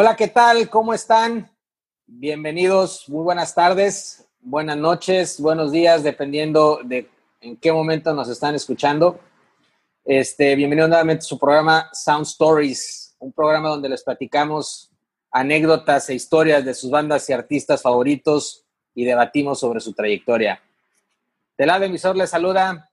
[0.00, 0.70] Hola, ¿qué tal?
[0.70, 1.50] ¿Cómo están?
[2.06, 7.10] Bienvenidos, muy buenas tardes, buenas noches, buenos días, dependiendo de
[7.40, 9.18] en qué momento nos están escuchando.
[10.04, 14.92] Este, bienvenido nuevamente a su programa Sound Stories, un programa donde les platicamos
[15.32, 20.62] anécdotas e historias de sus bandas y artistas favoritos y debatimos sobre su trayectoria.
[21.56, 22.88] Del lado emisor les saluda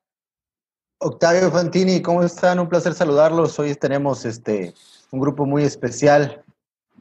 [0.98, 2.57] Octavio Fantini, ¿cómo están?
[2.57, 3.59] Un placer saludarlos.
[3.59, 4.73] Hoy tenemos este
[5.12, 6.43] un grupo muy especial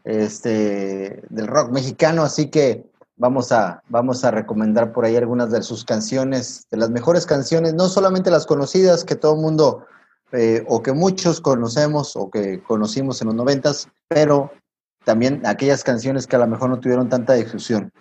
[0.05, 2.85] este, del rock mexicano, así que
[3.17, 7.75] vamos a, vamos a recomendar por ahí algunas de sus canciones, de las mejores canciones,
[7.75, 9.87] no solamente las conocidas que todo el mundo
[10.33, 14.51] eh, o que muchos conocemos o que conocimos en los noventas, pero
[15.05, 17.93] también aquellas canciones que a lo mejor no tuvieron tanta difusión.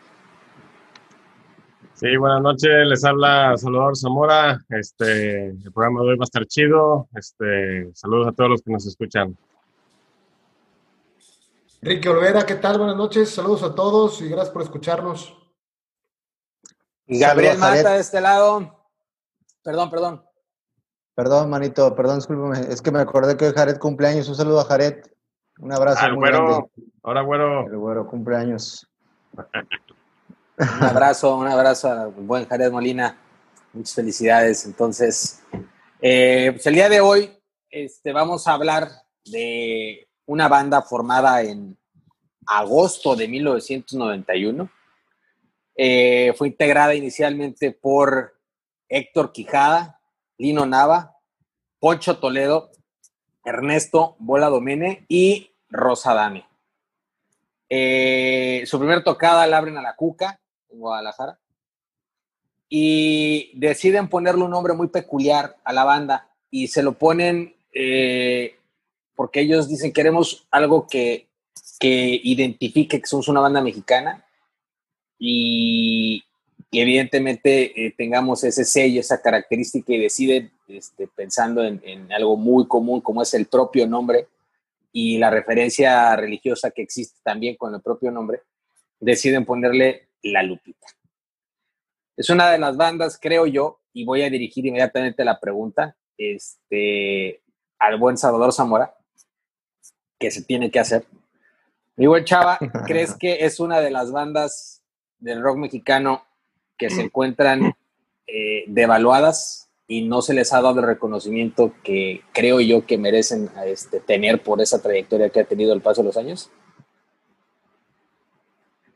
[1.94, 6.46] Sí, buenas noches, les habla Salvador Zamora, este, el programa de hoy va a estar
[6.48, 9.38] chido, este, saludos a todos los que nos escuchan.
[11.84, 12.78] Ricky Olvera, ¿qué tal?
[12.78, 15.38] Buenas noches, saludos a todos y gracias por escucharnos.
[17.06, 18.88] Gabriel Mata de este lado.
[19.62, 20.24] Perdón, perdón.
[21.14, 22.72] Perdón, manito, perdón, discúlpeme.
[22.74, 24.30] Es que me acordé que hoy Jared cumpleaños.
[24.30, 25.04] Un saludo a Jared.
[25.60, 26.06] Un abrazo.
[26.06, 26.70] Al güero.
[27.04, 27.68] Ahora, güero.
[27.68, 28.90] El güero cumpleaños.
[29.36, 33.18] un abrazo, un abrazo al buen Jared Molina.
[33.74, 34.66] Muchas felicidades.
[34.66, 35.44] Entonces,
[36.02, 37.38] eh, pues el día de hoy
[37.70, 38.88] este, vamos a hablar
[39.26, 41.78] de una banda formada en
[42.46, 44.70] agosto de 1991.
[45.76, 48.36] Eh, fue integrada inicialmente por
[48.88, 50.00] Héctor Quijada,
[50.38, 51.18] Lino Nava,
[51.80, 52.72] Poncho Toledo,
[53.44, 56.46] Ernesto Bola Domene y Rosa Dame.
[57.70, 61.40] Eh, su primer tocada la abren a la Cuca, en Guadalajara,
[62.70, 68.58] y deciden ponerle un nombre muy peculiar a la banda y se lo ponen eh,
[69.16, 71.28] porque ellos dicen queremos algo que,
[71.80, 74.26] que identifique que somos una banda mexicana
[75.20, 76.24] y,
[76.72, 82.68] evidentemente eh, tengamos ese sello, esa característica y deciden, este, pensando en, en, algo muy
[82.68, 84.28] común como es el propio nombre
[84.92, 88.42] y la referencia religiosa que existe también con el propio nombre,
[89.00, 90.88] deciden ponerle La Lupita.
[92.16, 97.42] Es una de las bandas, creo yo, y voy a dirigir inmediatamente la pregunta este,
[97.80, 98.96] al buen Salvador Zamora,
[100.24, 101.06] que se tiene que hacer.
[101.98, 102.58] Mi buen Chava,
[102.88, 104.82] ¿crees que es una de las bandas
[105.20, 106.24] del rock mexicano
[106.78, 107.76] que se encuentran
[108.26, 113.50] eh, devaluadas y no se les ha dado el reconocimiento que creo yo que merecen
[113.66, 116.50] este, tener por esa trayectoria que ha tenido el paso de los años?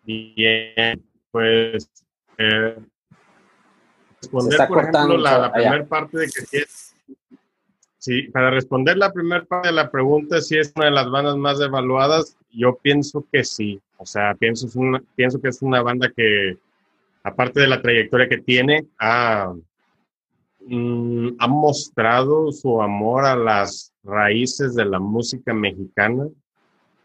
[0.04, 1.90] Bien, pues
[2.38, 2.78] eh,
[4.22, 6.96] responder, por ejemplo, la, la primera parte de que sí es
[8.00, 11.36] Sí, para responder la primera parte de la pregunta, si es una de las bandas
[11.36, 13.82] más evaluadas, yo pienso que sí.
[13.98, 14.68] O sea, pienso,
[15.16, 16.58] pienso que es una banda que,
[17.24, 19.52] aparte de la trayectoria que tiene, ha,
[20.68, 26.28] mm, ha mostrado su amor a las raíces de la música mexicana.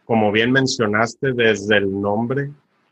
[0.04, 2.50] Como bien mencionaste desde el nombre,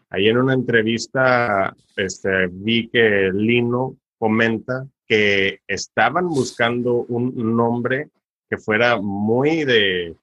[0.09, 8.11] ahí en una entrevista este, vi que Lino comenta que estaban buscando un nombre
[8.49, 10.15] que fuera muy de,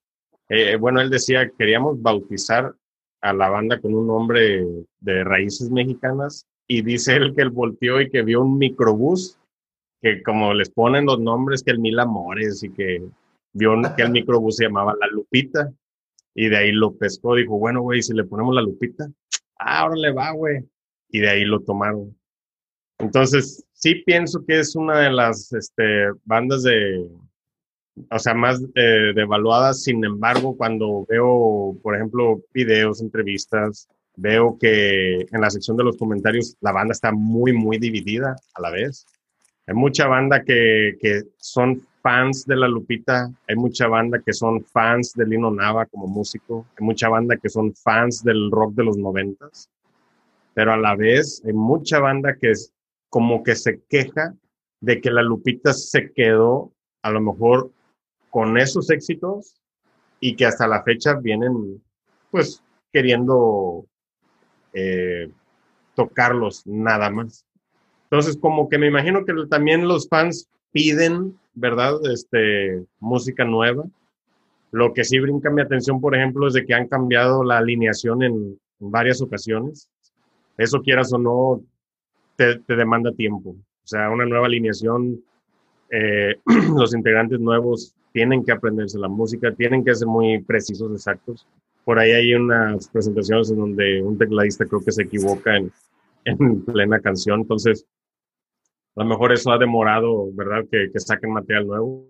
[0.47, 2.73] eh, bueno, él decía, queríamos bautizar
[3.19, 4.65] a la banda con un nombre
[5.01, 9.37] de raíces mexicanas y dice él que él volteó y que vio un microbús
[10.01, 13.03] que como les ponen los nombres que el Mil Amores y que
[13.51, 15.69] vio que el microbús se llamaba La Lupita
[16.33, 19.09] y de ahí lo pescó, dijo, bueno, güey, si le ponemos La Lupita,
[19.59, 20.63] ah, ahora le va, güey.
[21.09, 22.16] Y de ahí lo tomaron.
[22.99, 27.09] Entonces, sí pienso que es una de las este, bandas de,
[28.09, 29.83] o sea, más eh, devaluadas.
[29.83, 35.97] Sin embargo, cuando veo, por ejemplo, videos, entrevistas, veo que en la sección de los
[35.97, 39.05] comentarios la banda está muy, muy dividida a la vez.
[39.67, 44.63] Hay mucha banda que, que son fans de la Lupita, hay mucha banda que son
[44.63, 48.85] fans de Lino Nava como músico, hay mucha banda que son fans del rock de
[48.85, 49.69] los noventas,
[50.53, 52.73] pero a la vez hay mucha banda que es,
[53.09, 54.35] como que se queja
[54.81, 56.71] de que la Lupita se quedó
[57.01, 57.71] a lo mejor
[58.29, 59.55] con esos éxitos
[60.19, 61.81] y que hasta la fecha vienen
[62.31, 63.85] pues queriendo
[64.73, 65.31] eh,
[65.95, 67.45] tocarlos nada más.
[68.03, 71.95] Entonces como que me imagino que también los fans piden, ¿verdad?
[72.11, 73.85] Este, música nueva.
[74.71, 78.21] Lo que sí brinca mi atención, por ejemplo, es de que han cambiado la alineación
[78.21, 79.89] en varias ocasiones.
[80.57, 81.61] Eso quieras o no,
[82.37, 83.49] te, demanda tiempo.
[83.49, 85.21] O sea, una nueva alineación,
[85.89, 86.35] eh,
[86.77, 91.45] los integrantes nuevos tienen que aprenderse la música, tienen que ser muy precisos, exactos.
[91.83, 95.71] por ahí hay unas presentaciones en donde un tecladista creo que se equivoca en,
[96.25, 97.85] en plena canción, entonces
[98.95, 100.65] a lo mejor eso ha demorado, ¿verdad?
[100.71, 102.07] Que, que saquen material nuevo,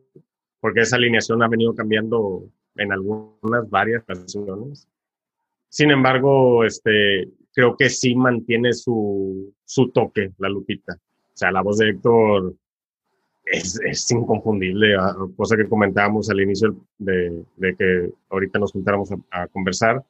[0.61, 4.87] porque esa alineación ha venido cambiando en algunas, varias canciones.
[5.69, 7.27] Sin embargo, este,
[7.57, 10.93] creo que sí mantiene su, su toque, la Lupita.
[10.93, 12.53] O sea, la voz de Héctor
[13.43, 19.09] es, es inconfundible, ah, cosa que comentábamos al inicio de, de que ahorita nos juntáramos
[19.31, 20.05] a, conversar.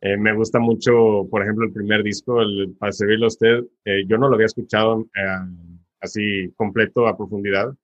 [0.00, 3.62] Eh, me gusta mucho, por ejemplo, el primer disco, el, para servirle a usted.
[3.84, 7.74] Eh, yo no lo había escuchado eh, así completo a profundidad,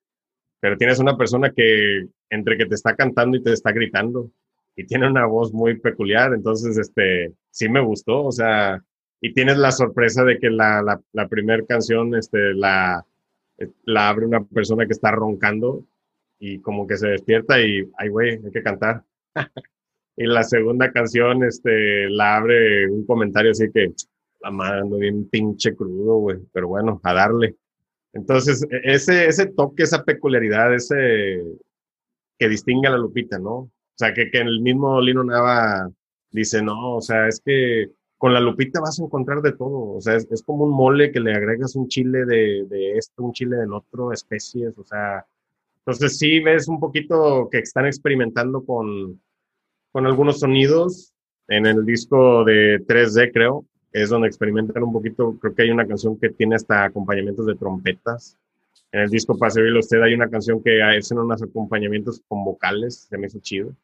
[0.59, 4.31] pero tienes una persona que entre que te está cantando y te está gritando
[4.77, 8.83] y tiene una voz muy peculiar, entonces este sí me gustó, o sea,
[9.21, 13.05] y tienes la sorpresa de que la, la, la primera canción este, la,
[13.85, 15.85] la abre una persona que está roncando
[16.39, 19.03] y como que se despierta y, ay güey, hay que cantar.
[20.17, 23.93] y la segunda canción este, la abre un comentario así que,
[24.41, 27.57] la madre ando bien pinche crudo, güey, pero bueno, a darle.
[28.13, 31.43] Entonces, e, ese, ese toque, esa peculiaridad, ese
[32.39, 33.71] que distingue a la Lupita, ¿no?
[33.97, 35.91] O sea, que, que el mismo Lino Nava
[36.31, 40.01] dice, no, o sea, es que con la Lupita vas a encontrar de todo, o
[40.03, 43.33] sea, es, es como un mole que le agregas un chile de, de, esto, un
[43.33, 45.25] chile del otro, especies, o sea,
[45.79, 49.19] entonces sí ves un poquito que están experimentando con,
[49.93, 51.15] con algunos sonidos
[51.49, 55.87] en el disco de 3D, creo, es donde experimentan un poquito, creo que hay una
[55.87, 58.37] canción que tiene hasta acompañamientos de trompetas.
[58.93, 63.07] En el disco Para servirle usted hay una canción que hacen unos acompañamientos con vocales,
[63.09, 63.75] se me hizo chido.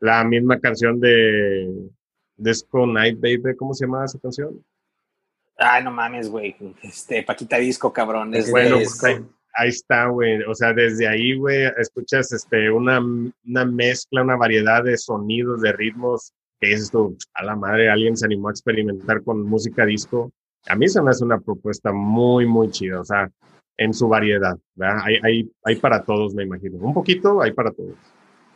[0.00, 1.90] La misma canción de
[2.36, 4.64] Disco Night Baby, ¿cómo se llama esa canción?
[5.56, 6.54] Ay, no mames, güey.
[6.82, 8.34] Este, Paquita Disco, cabrón.
[8.34, 9.16] Es bueno, pues ahí,
[9.54, 10.42] ahí, está, güey.
[10.42, 15.72] O sea, desde ahí, güey, escuchas este, una, una mezcla, una variedad de sonidos, de
[15.72, 20.32] ritmos que es esto, a la madre, alguien se animó a experimentar con música disco.
[20.68, 23.30] A mí se me hace una propuesta muy, muy chida, o sea,
[23.76, 25.02] en su variedad, ¿verdad?
[25.04, 26.78] Hay, hay, hay para todos, me imagino.
[26.78, 27.94] Un poquito hay para todos.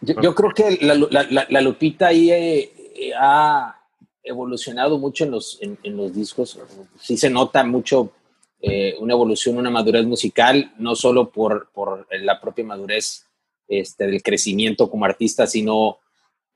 [0.03, 3.81] Yo, creo que la, la, la, Lupita ahí eh, eh, ha
[4.23, 6.59] evolucionado mucho en los, en, los discos.
[7.01, 8.13] Sí se nota mucho
[8.61, 13.27] eh, una evolución, una madurez musical, no solo por, por la propia madurez
[13.69, 15.99] este, del crecimiento como artista, sino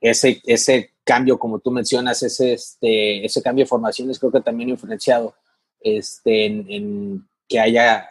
[0.01, 4.69] ese, ese cambio, como tú mencionas, ese, este, ese cambio de formaciones creo que también
[4.69, 5.35] ha influenciado
[5.79, 8.09] este, en, que haya,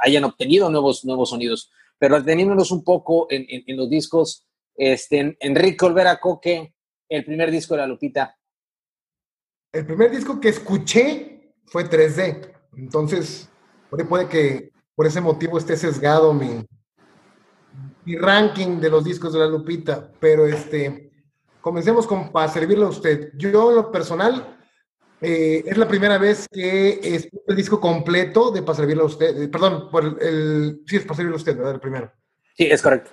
[0.00, 1.70] hayan obtenido nuevos, nuevos sonidos.
[1.98, 4.46] Pero deteniéndonos un poco en, en, los discos,
[4.76, 6.74] este, Enrique Olvera Coque,
[7.08, 8.36] el primer disco de La Lupita.
[9.72, 12.52] El primer disco que escuché fue 3D.
[12.76, 13.48] Entonces,
[14.08, 16.64] puede que por ese motivo esté sesgado mi,
[18.04, 21.10] mi ranking de los discos de la Lupita, pero este,
[21.60, 23.32] comencemos con para servirle a usted.
[23.36, 24.53] Yo, lo personal,
[25.20, 29.42] eh, es la primera vez que es el disco completo de para servirle a usted.
[29.42, 31.74] Eh, perdón, por el, sí, es para servirle a usted, ¿verdad?
[31.74, 32.12] El primero.
[32.56, 33.10] Sí, es correcto.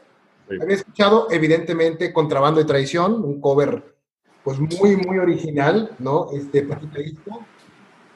[0.62, 3.96] Había escuchado, evidentemente, Contrabando y Traición, un cover,
[4.44, 6.30] pues muy, muy original, ¿no?
[6.34, 7.46] Este, Disco.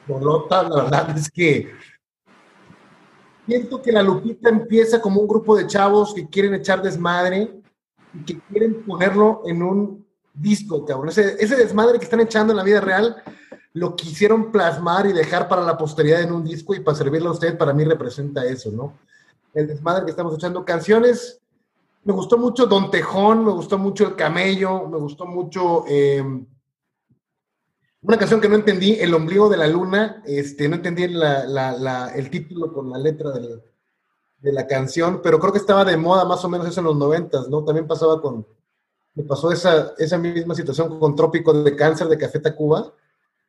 [0.06, 1.72] la verdad es que
[3.46, 7.62] siento que la Lupita empieza como un grupo de chavos que quieren echar desmadre
[8.12, 11.08] y que quieren ponerlo en un disco, cabrón.
[11.08, 13.22] Ese, ese desmadre que están echando en la vida real
[13.76, 17.32] lo quisieron plasmar y dejar para la posteridad en un disco y para servirle a
[17.32, 18.94] usted, para mí representa eso, ¿no?
[19.52, 20.64] El desmadre que estamos echando.
[20.64, 21.42] Canciones,
[22.02, 25.84] me gustó mucho Don Tejón, me gustó mucho El Camello, me gustó mucho...
[25.88, 26.24] Eh,
[28.00, 32.72] una canción que no entendí, El ombligo de la luna, este, no entendí el título
[32.72, 36.66] con la letra de la canción, pero creo que estaba de moda más o menos
[36.66, 37.62] eso en los noventas, ¿no?
[37.62, 38.46] También pasaba con,
[39.12, 42.90] me pasó esa, esa misma situación con Trópico de Cáncer de Café Tacuba,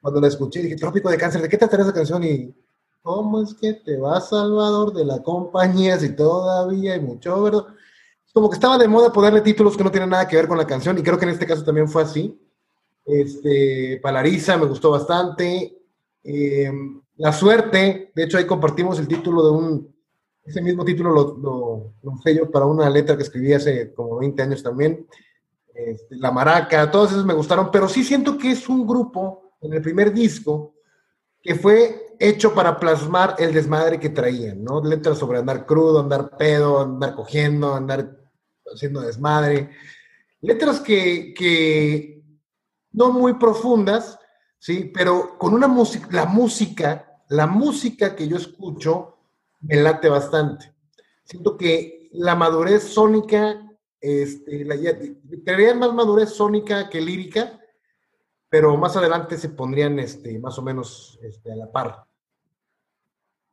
[0.02, 2.24] cuando la escuché dije, Trópico de Cáncer, ¿de qué tratará esa canción?
[2.24, 2.56] Y,
[3.02, 7.66] ¿cómo es que te va Salvador de la compañía si todavía hay mucho, verdad?
[8.34, 10.68] Como que estaba de moda ponerle títulos que no tienen nada que ver con la
[10.68, 12.40] canción, y creo que en este caso también fue así.
[13.06, 15.78] Este, Palariza me gustó bastante.
[16.24, 16.72] Eh,
[17.16, 19.96] la suerte, de hecho ahí compartimos el título de un,
[20.48, 24.64] ese mismo título lo, lo, lo para una letra que escribí hace como 20 años
[24.64, 25.06] también.
[25.74, 29.74] Este, la Maraca, todos esos me gustaron, pero sí siento que es un grupo en
[29.74, 30.76] el primer disco
[31.42, 34.84] que fue hecho para plasmar el desmadre que traían, ¿no?
[34.84, 38.18] Letras sobre andar crudo, andar pedo, andar cogiendo, andar
[38.66, 39.70] haciendo desmadre.
[40.42, 42.24] Letras que, que
[42.92, 44.20] no muy profundas,
[44.60, 44.92] ¿sí?
[44.94, 49.18] Pero con una música, la música, la música que yo escucho
[49.62, 50.74] me late bastante.
[51.24, 53.68] Siento que la madurez sónica
[54.00, 54.76] este, la,
[55.46, 57.60] tendrían más madurez sónica que lírica,
[58.50, 62.06] pero más adelante se pondrían este, más o menos este, a la par.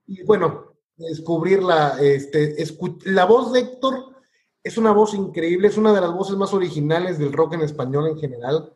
[0.07, 2.57] Y bueno, descubrir la, este,
[3.05, 4.15] la voz de Héctor
[4.63, 8.09] es una voz increíble, es una de las voces más originales del rock en español
[8.09, 8.73] en general.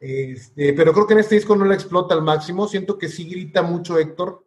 [0.00, 2.68] Este, pero creo que en este disco no la explota al máximo.
[2.68, 4.44] Siento que sí grita mucho Héctor.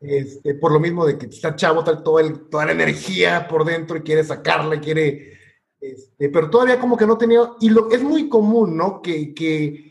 [0.00, 3.64] Este, por lo mismo de que está chavo, está toda, el, toda la energía por
[3.64, 5.36] dentro y quiere sacarla, quiere.
[5.80, 7.50] Este, pero todavía como que no tenía.
[7.60, 9.02] Y lo, es muy común, ¿no?
[9.02, 9.87] Que, que,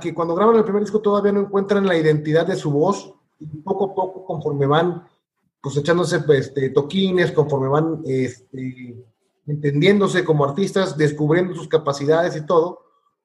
[0.00, 3.14] que cuando graban el primer disco todavía no encuentran la identidad de su voz.
[3.38, 5.06] Y poco a poco, conforme van
[5.60, 8.96] pues echándose este, toquines, conforme van este,
[9.46, 12.80] entendiéndose como artistas, descubriendo sus capacidades y todo,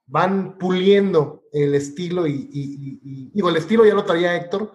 [0.06, 4.72] van puliendo el estilo y, digo, el estilo ya lo traía Héctor,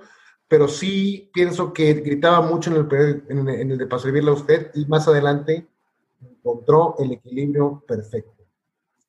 [0.48, 4.70] pero sí pienso que gritaba mucho en el, en, el de para servirle a usted
[4.74, 5.66] y más adelante
[6.20, 8.44] encontró el equilibrio perfecto.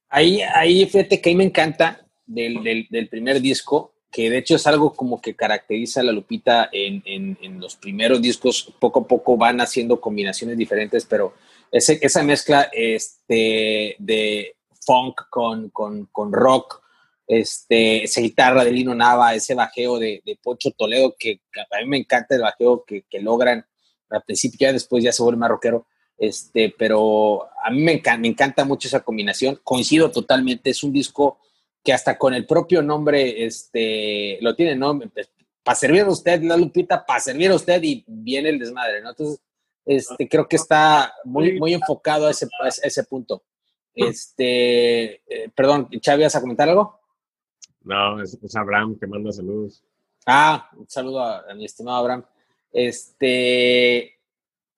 [0.09, 4.37] Ahí, ahí fíjate que a mí me encanta del, del, del primer disco, que de
[4.37, 9.01] hecho es algo como que caracteriza a la Lupita en, en, los primeros discos, poco
[9.01, 11.33] a poco van haciendo combinaciones diferentes, pero
[11.71, 16.83] ese, esa mezcla este, de funk con, con, con, rock,
[17.25, 21.87] este, esa guitarra de Lino Nava, ese bajeo de, de Pocho Toledo, que a mí
[21.87, 23.65] me encanta el bajeo que, que, logran
[24.11, 25.87] al principio, ya después ya se vuelve más rockero,
[26.19, 30.93] este, pero a mí me encanta, me encanta mucho esa combinación, coincido totalmente, es un
[30.93, 31.39] disco
[31.83, 34.97] que hasta con el propio nombre, este, lo tiene, ¿no?
[34.97, 35.29] Pues,
[35.63, 39.09] para servir a usted, la Lupita, para servir a usted y viene el desmadre, ¿no?
[39.09, 39.41] Entonces,
[39.85, 42.47] este, creo que está muy, muy enfocado a ese,
[42.81, 43.43] ese punto.
[43.93, 46.99] Este, eh, perdón, Chavi, ¿vas a comentar algo?
[47.83, 49.83] No, es, Abraham que manda saludos.
[50.25, 52.23] Ah, un saludo a, mi estimado Abraham.
[52.71, 54.19] Este,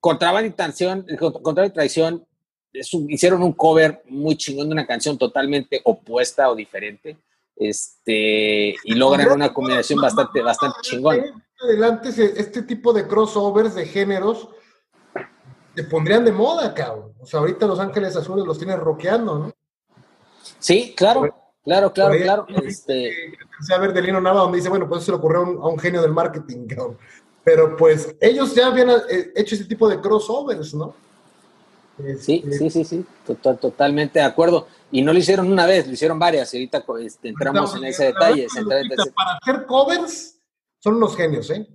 [0.00, 2.26] Contraband y Traición, Contraband y Traición
[3.08, 7.16] hicieron un cover muy chingón de una canción totalmente opuesta o diferente.
[7.56, 11.20] Este, y logran una combinación bastante, bastante chingón.
[11.62, 14.48] Adelante, este tipo de crossovers de géneros
[15.74, 17.14] se pondrían de moda, cabrón.
[17.20, 19.52] O sea, ahorita Los Ángeles Azules los tiene rockeando, ¿no?
[20.58, 22.46] Sí, claro, claro, claro, claro.
[22.62, 23.36] Este...
[23.74, 26.02] A ver, de Lino Nava, donde dice, bueno, pues se le ocurrió a un genio
[26.02, 26.98] del marketing, cabrón.
[27.42, 30.94] Pero pues ellos ya habían eh, hecho ese tipo de crossovers, ¿no?
[32.20, 33.04] Sí, sí, sí, sí,
[33.42, 34.68] totalmente de acuerdo.
[34.90, 36.52] Y no lo hicieron una vez, lo hicieron varias.
[36.52, 38.46] Y ahorita este, entramos en ese detalle.
[39.14, 40.38] Para hacer covers,
[40.78, 41.66] son unos genios, ¿eh?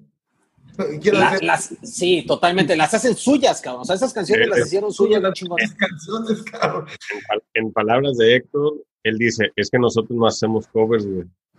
[1.84, 2.75] sí, totalmente.
[2.75, 3.82] Las hacen suyas, cabrón.
[3.82, 5.75] O sea, esas canciones las hicieron suyas, canciones,
[7.54, 11.06] En, palabras de Héctor, él dice: Es que nosotros no hacemos covers,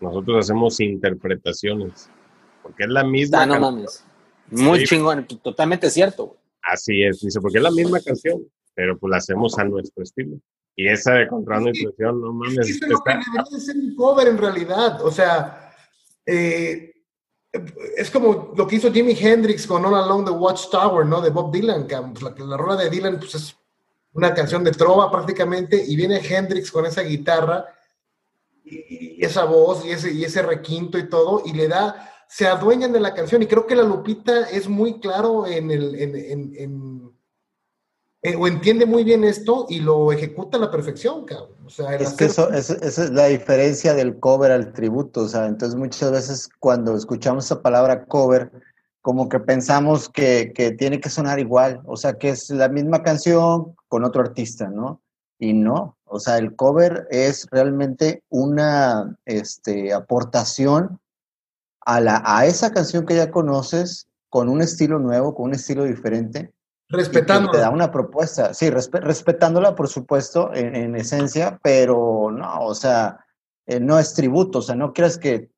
[0.00, 2.08] Nosotros hacemos interpretaciones.
[2.62, 3.42] Porque es la misma.
[3.42, 4.04] Ah, no mames.
[4.50, 8.42] Muy chingón, totalmente cierto, Así es, dice, porque es la misma canción,
[8.74, 10.36] pero pues la hacemos a nuestro estilo.
[10.76, 12.68] Y esa de Contrando Intuición, no mames.
[12.68, 15.04] Es que debería ser un cover en realidad.
[15.04, 15.74] O sea,
[16.24, 16.94] eh,
[17.96, 21.20] es como lo que hizo Jimi Hendrix con All Along the Watchtower, ¿no?
[21.20, 21.86] De Bob Dylan.
[21.86, 23.56] Que, pues, la, la rola de Dylan pues, es
[24.14, 27.66] una canción de trova prácticamente, y viene Hendrix con esa guitarra
[28.64, 32.92] y, esa voz y ese, y ese requinto y todo, y le da se adueñan
[32.94, 37.12] de la canción y creo que la Lupita es muy claro en el, en,
[38.38, 41.50] o entiende muy bien esto y lo ejecuta a la perfección, cabrón.
[42.00, 46.10] es que eso, esa es la diferencia del cover al tributo, o sea, entonces muchas
[46.10, 48.50] veces cuando escuchamos esa palabra cover,
[49.02, 53.02] como que pensamos que, que tiene que sonar igual, o sea, que es la misma
[53.02, 55.02] canción con otro artista, ¿no?
[55.38, 60.98] Y no, o sea, el cover es realmente una este, aportación
[61.84, 65.84] a, la, a esa canción que ya conoces con un estilo nuevo, con un estilo
[65.84, 66.52] diferente.
[66.88, 67.52] Respetándola.
[67.52, 73.24] Te da una propuesta, sí, respetándola, por supuesto, en, esencia, pero no, o sea,
[73.66, 75.50] eh, no es tributo, o sea, no creas que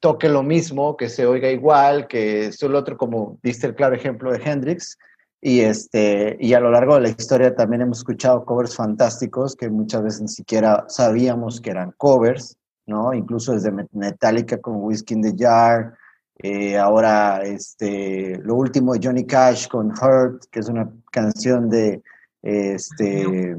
[0.00, 3.96] toque lo mismo, que se oiga igual, que es el otro, como diste el claro
[3.96, 4.96] ejemplo de Hendrix,
[5.40, 9.68] y, este, y a lo largo de la historia también hemos escuchado covers fantásticos que
[9.70, 12.56] muchas veces ni siquiera sabíamos que eran covers.
[12.86, 13.12] ¿No?
[13.12, 15.96] Incluso desde Metallica con Whiskey in the Jar,
[16.38, 22.02] eh, ahora este, lo último de Johnny Cash con Hurt, que es una canción de
[22.42, 23.56] este,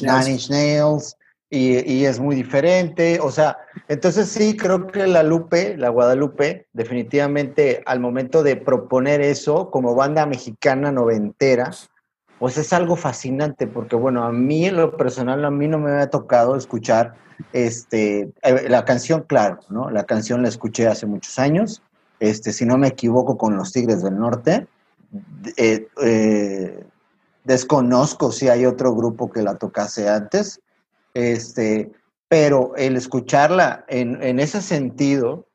[0.00, 1.16] Nine Inch Nails.
[1.50, 6.66] y, y, es muy diferente, o sea, entonces sí, creo que la Lupe, la Guadalupe,
[6.72, 11.70] definitivamente al momento de proponer eso como banda mexicana noventera,
[12.44, 15.92] pues es algo fascinante, porque bueno, a mí en lo personal, a mí no me
[15.92, 17.14] había tocado escuchar
[17.54, 19.88] este, eh, la canción, claro, ¿no?
[19.88, 21.80] La canción la escuché hace muchos años,
[22.20, 24.66] este, si no me equivoco, con los Tigres del Norte.
[25.56, 26.84] Eh, eh,
[27.44, 30.60] Desconozco si hay otro grupo que la tocase antes,
[31.14, 31.92] este,
[32.28, 35.48] pero el escucharla en, en ese sentido,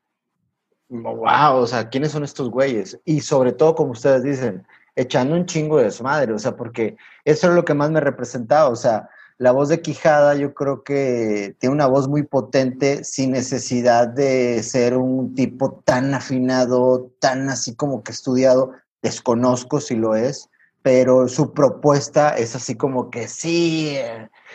[0.88, 2.98] wow, o sea, ¿quiénes son estos güeyes?
[3.04, 4.66] Y sobre todo, como ustedes dicen,
[4.96, 8.68] echando un chingo de madre, o sea, porque eso es lo que más me representaba,
[8.68, 13.30] o sea, la voz de Quijada yo creo que tiene una voz muy potente sin
[13.30, 20.14] necesidad de ser un tipo tan afinado, tan así como que estudiado, desconozco si lo
[20.14, 20.50] es,
[20.82, 23.96] pero su propuesta es así como que sí,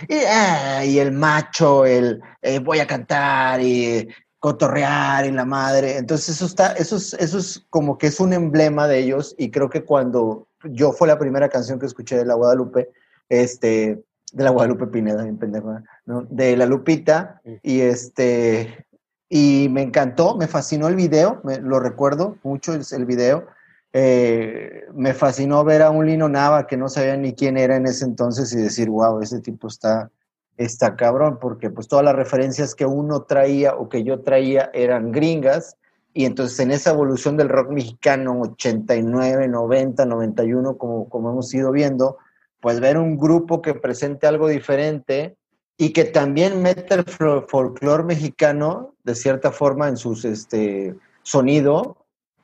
[0.08, 4.08] y, ah, el macho, el eh, voy a cantar y
[4.40, 5.98] cotorrear y la madre.
[5.98, 9.52] Entonces eso está, eso es, eso es como que es un emblema de ellos y
[9.52, 12.92] creo que cuando yo fue la primera canción que escuché de la Guadalupe,
[13.30, 16.26] este, de la Guadalupe Pineda, bien pendejo, ¿no?
[16.30, 18.86] de la Lupita y este
[19.30, 23.48] y me encantó, me fascinó el video, me, lo recuerdo mucho el, el video.
[23.92, 27.86] Eh, me fascinó ver a un Lino Nava que no sabía ni quién era en
[27.86, 30.12] ese entonces y decir, wow, ese tipo está,
[30.58, 35.12] está cabrón, porque pues todas las referencias que uno traía o que yo traía eran
[35.12, 35.78] gringas,
[36.14, 41.74] y entonces en esa evolución del rock mexicano, 89, 90, 91, como, como hemos ido
[41.74, 42.18] viendo,
[42.62, 45.36] pues ver un grupo que presente algo diferente
[45.78, 51.98] y que también meta el folclore mexicano de cierta forma en sus este, sonido,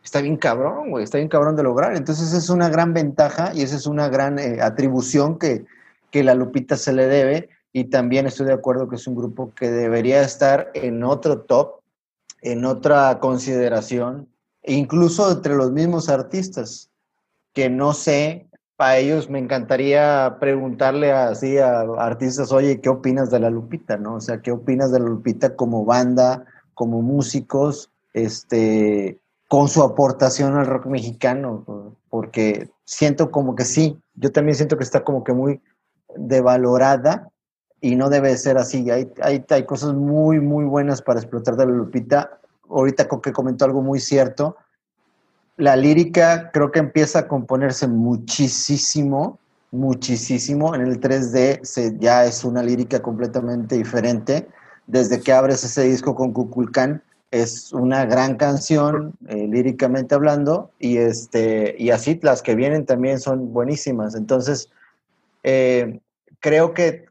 [0.03, 1.95] está bien cabrón, güey, está bien cabrón de lograr.
[1.95, 5.63] Entonces es una gran ventaja y esa es una gran eh, atribución que,
[6.09, 9.53] que la Lupita se le debe y también estoy de acuerdo que es un grupo
[9.55, 11.79] que debería estar en otro top,
[12.41, 14.27] en otra consideración,
[14.63, 16.89] incluso entre los mismos artistas,
[17.53, 23.39] que no sé, para ellos me encantaría preguntarle así a artistas, oye, ¿qué opinas de
[23.39, 23.97] la Lupita?
[23.97, 24.15] ¿No?
[24.15, 30.57] O sea, ¿qué opinas de la Lupita como banda, como músicos, este, con su aportación
[30.57, 31.95] al rock mexicano?
[32.09, 35.61] Porque siento como que sí, yo también siento que está como que muy
[36.15, 37.31] devalorada
[37.81, 38.89] y no debe ser así.
[38.91, 42.39] Hay, hay, hay cosas muy, muy buenas para explotar de la Lupita.
[42.69, 44.55] Ahorita que comentó algo muy cierto.
[45.57, 49.39] La lírica creo que empieza a componerse muchísimo,
[49.71, 50.75] muchísimo.
[50.75, 54.47] En el 3D se, ya es una lírica completamente diferente.
[54.85, 60.97] Desde que abres ese disco con Cuculcán, es una gran canción, eh, líricamente hablando, y,
[60.97, 64.15] este, y así las que vienen también son buenísimas.
[64.15, 64.69] Entonces,
[65.43, 66.01] eh,
[66.41, 67.05] creo que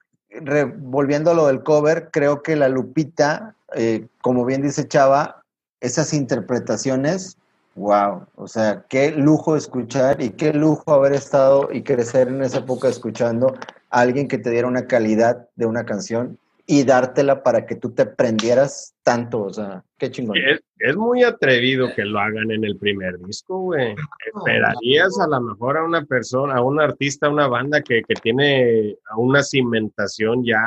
[0.79, 5.43] volviendo a lo del cover, creo que la Lupita, eh, como bien dice Chava,
[5.81, 7.37] esas interpretaciones,
[7.77, 12.59] wow, o sea, qué lujo escuchar y qué lujo haber estado y crecer en esa
[12.59, 13.55] época escuchando
[13.90, 16.38] a alguien que te diera una calidad de una canción
[16.71, 20.37] y dártela para que tú te prendieras tanto, o sea, qué chingón.
[20.79, 23.97] Es, muy atrevido que lo hagan en el primer disco, güey.
[24.33, 28.15] Esperarías a lo mejor a una persona, a un artista, a una banda que, que
[28.15, 30.61] tiene una cimentación ya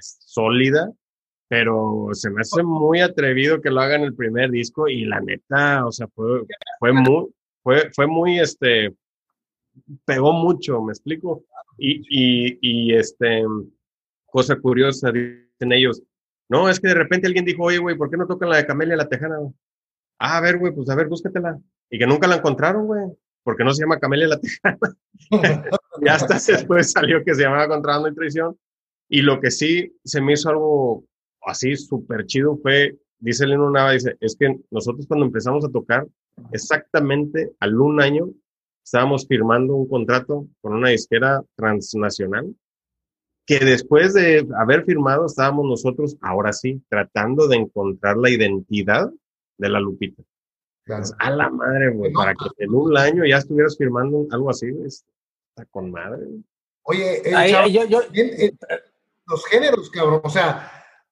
[0.00, 0.90] sólida,
[1.48, 5.20] pero se me hace muy atrevido que lo hagan en el primer disco y la
[5.20, 6.46] neta, o sea, fue,
[6.78, 7.26] fue muy,
[7.62, 8.94] fue, fue muy, este,
[10.06, 11.44] pegó mucho, ¿me explico?
[11.76, 13.44] Y, y, y este,
[14.32, 16.02] cosa curiosa, dicen ellos,
[16.48, 18.66] no, es que de repente alguien dijo, oye, güey, ¿por qué no tocan la de
[18.66, 19.36] Camelia la Tejana?
[20.18, 21.58] Ah, a ver, güey, pues a ver, búscatela.
[21.90, 23.06] Y que nunca la encontraron, güey,
[23.42, 24.78] porque no se llama Camelia la Tejana.
[26.00, 28.58] y hasta después salió que se llamaba Contrabando y Traición.
[29.08, 31.04] Y lo que sí se me hizo algo
[31.42, 36.06] así súper chido fue, dice Lino Nava, dice, es que nosotros cuando empezamos a tocar,
[36.52, 38.30] exactamente al un año,
[38.82, 42.54] estábamos firmando un contrato con una disquera transnacional
[43.46, 49.10] que después de haber firmado estábamos nosotros, ahora sí, tratando de encontrar la identidad
[49.58, 50.22] de la Lupita.
[51.18, 54.86] a la madre, güey, para que en un año ya estuvieras firmando algo así, güey,
[54.86, 56.26] está con madre.
[56.84, 58.52] Oye, eh,
[59.26, 60.70] los géneros, cabrón, o sea,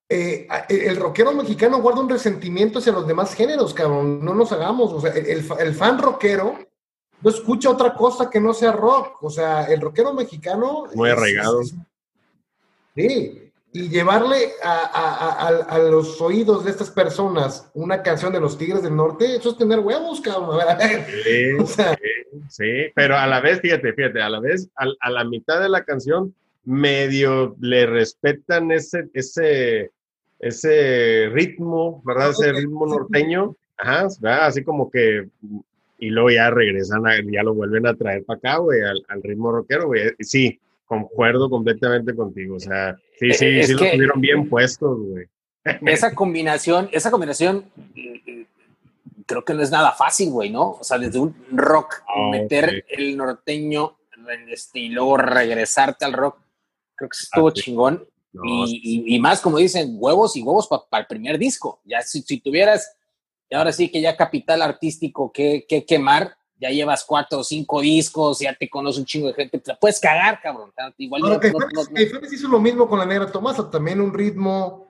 [0.09, 4.93] eh, el rockero mexicano guarda un resentimiento hacia los demás géneros, cabrón, no nos hagamos,
[4.93, 6.59] o sea, el, el fan rockero
[7.23, 10.85] no escucha otra cosa que no sea rock, o sea, el rockero mexicano...
[10.95, 11.61] Muy arraigado.
[12.95, 18.97] Sí, y llevarle a, los oídos de estas personas una canción de los Tigres del
[18.97, 20.61] Norte, eso es tener huevos, cabrón.
[21.25, 21.53] Sí,
[22.49, 25.85] sí, pero a la vez, fíjate, fíjate, a la vez, a, la mitad de la
[25.85, 29.91] canción, medio le respetan ese, ese,
[30.41, 32.31] ese ritmo, ¿verdad?
[32.31, 34.09] Ese ritmo norteño, ajá,
[34.45, 35.29] así como que,
[36.01, 39.53] y luego ya regresan, ya lo vuelven a traer para acá, güey, al, al ritmo
[39.53, 40.11] rockero, güey.
[40.19, 40.59] Sí,
[40.91, 42.57] Concuerdo completamente contigo.
[42.57, 45.27] O sea, sí, eh, sí, sí lo tuvieron bien puestos, güey.
[45.87, 47.67] Esa combinación, esa combinación
[49.25, 50.73] creo que no es nada fácil, güey, ¿no?
[50.73, 53.99] O sea, desde un rock, meter el norteño
[54.49, 56.41] este, y luego regresarte al rock,
[56.97, 58.05] creo que estuvo chingón.
[58.43, 61.81] y, más, como dicen, huevos y huevos para el primer disco.
[61.85, 62.97] Ya si, si, tuvieras,
[63.53, 68.41] ahora sí que ya capital artístico que, que quemar, ya llevas cuatro o cinco discos,
[68.41, 70.71] ya te conoce un chingo de gente, te puedes cagar, cabrón.
[70.99, 71.41] Igual no,
[72.31, 74.89] hizo lo mismo con la Negra Tomasa, también un ritmo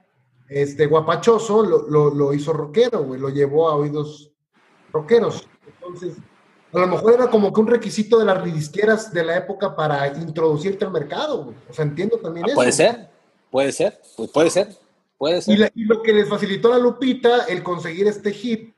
[0.49, 4.33] este, guapachoso lo, lo, hizo rockero, güey, lo llevó a oídos
[4.93, 5.47] rockeros.
[5.65, 6.17] Entonces,
[6.73, 10.09] a lo mejor era como que un requisito de las disqueras de la época para
[10.09, 11.57] introducirte al mercado, güey.
[11.69, 12.57] O sea, entiendo también ah, eso.
[12.57, 13.09] Puede ser,
[13.49, 14.77] puede ser, pues puede ser,
[15.17, 15.71] puede ser.
[15.77, 18.75] Y, lo que les facilitó a la Lupita el conseguir este hit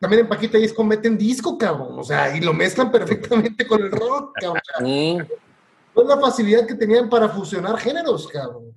[0.00, 1.98] también en Paquita y meten disco, cabrón.
[1.98, 4.62] O sea, y lo mezclan perfectamente con el rock, cabrón.
[4.86, 8.72] Es la facilidad que tenían para fusionar géneros, cabrón.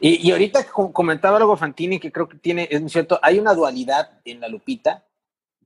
[0.00, 4.20] Y, y, ahorita comentaba algo Fantini que creo que tiene, es cierto, hay una dualidad
[4.24, 5.04] en la Lupita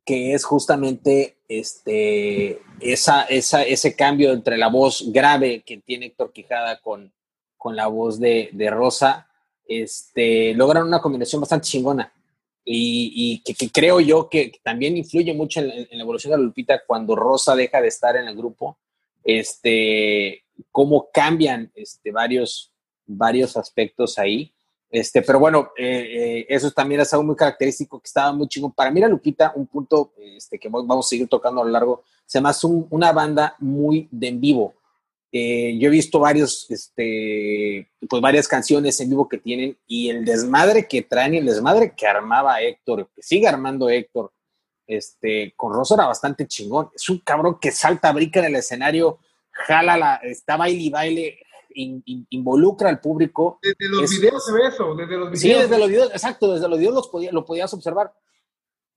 [0.07, 6.33] que es justamente este, esa, esa, ese cambio entre la voz grave que tiene Héctor
[6.33, 7.13] Quijada con,
[7.59, 9.29] con la voz de, de Rosa,
[9.69, 12.11] este, logran una combinación bastante chingona
[12.65, 17.57] y, que, creo yo que, también influye mucho en, la evolución de Lupita cuando Rosa
[17.57, 18.79] deja de estar en el grupo,
[19.25, 22.73] este, cómo cambian este, varios,
[23.07, 24.53] varios aspectos ahí.
[24.91, 28.73] Este, pero bueno, eh, eh, eso también es algo muy característico que estaba muy chingón.
[28.73, 32.05] Para mí, la Lupita, un punto este, que vamos a seguir tocando a lo largo,
[32.27, 32.55] se llama
[32.91, 34.75] una banda muy de en vivo.
[35.35, 40.27] Eh, yo he visto varios, este, pues varias canciones en vivo que tienen y el
[40.27, 44.31] desmadre que traen y el desmadre que armaba Héctor, que sigue armando Héctor,
[44.87, 46.91] este, con Rosa era bastante chingón.
[46.95, 49.21] Es un cabrón que salta, brinca en el escenario,
[49.53, 51.39] jala la, está baile y baile,
[51.75, 53.59] involucra al público.
[53.63, 55.41] Desde los videos se ve eso, desde los videos.
[55.41, 58.13] Sí, desde los videos, exacto, desde los videos los podía, lo podías observar.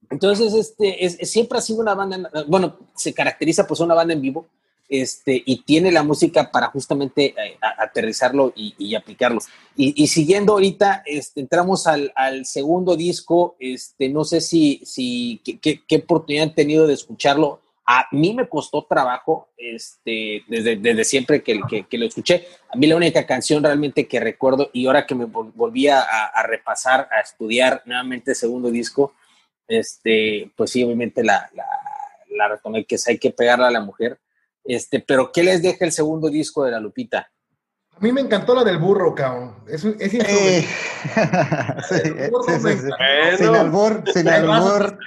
[0.09, 4.21] Entonces, este, es, siempre ha sido una banda, bueno, se caracteriza pues una banda en
[4.21, 4.47] vivo,
[4.87, 9.39] este, y tiene la música para justamente eh, aterrizarlo y, aplicarlo.
[9.75, 12.11] Y, siguiendo ahorita, este, entramos al,
[12.45, 17.61] segundo disco, este, no sé si, si qué, oportunidad han tenido de escucharlo.
[17.87, 22.47] A mí me costó trabajo, este, desde, desde siempre que, lo escuché.
[22.69, 26.05] A mí la única canción realmente que recuerdo, y ahora que me volví a,
[26.47, 29.13] repasar, a estudiar nuevamente el segundo disco,
[29.67, 31.65] este, pues sí, obviamente la, la,
[32.29, 34.19] la retomé, que es Hay que pegarle a la mujer
[34.65, 37.31] este, pero ¿qué les deja el segundo disco de La Lupita?
[37.91, 39.55] A mí me encantó la del burro, cabrón.
[39.67, 40.67] Es, es eh.
[41.89, 41.97] sí,
[42.45, 42.89] sí, sí,
[43.37, 44.97] Sin albur, sin albur.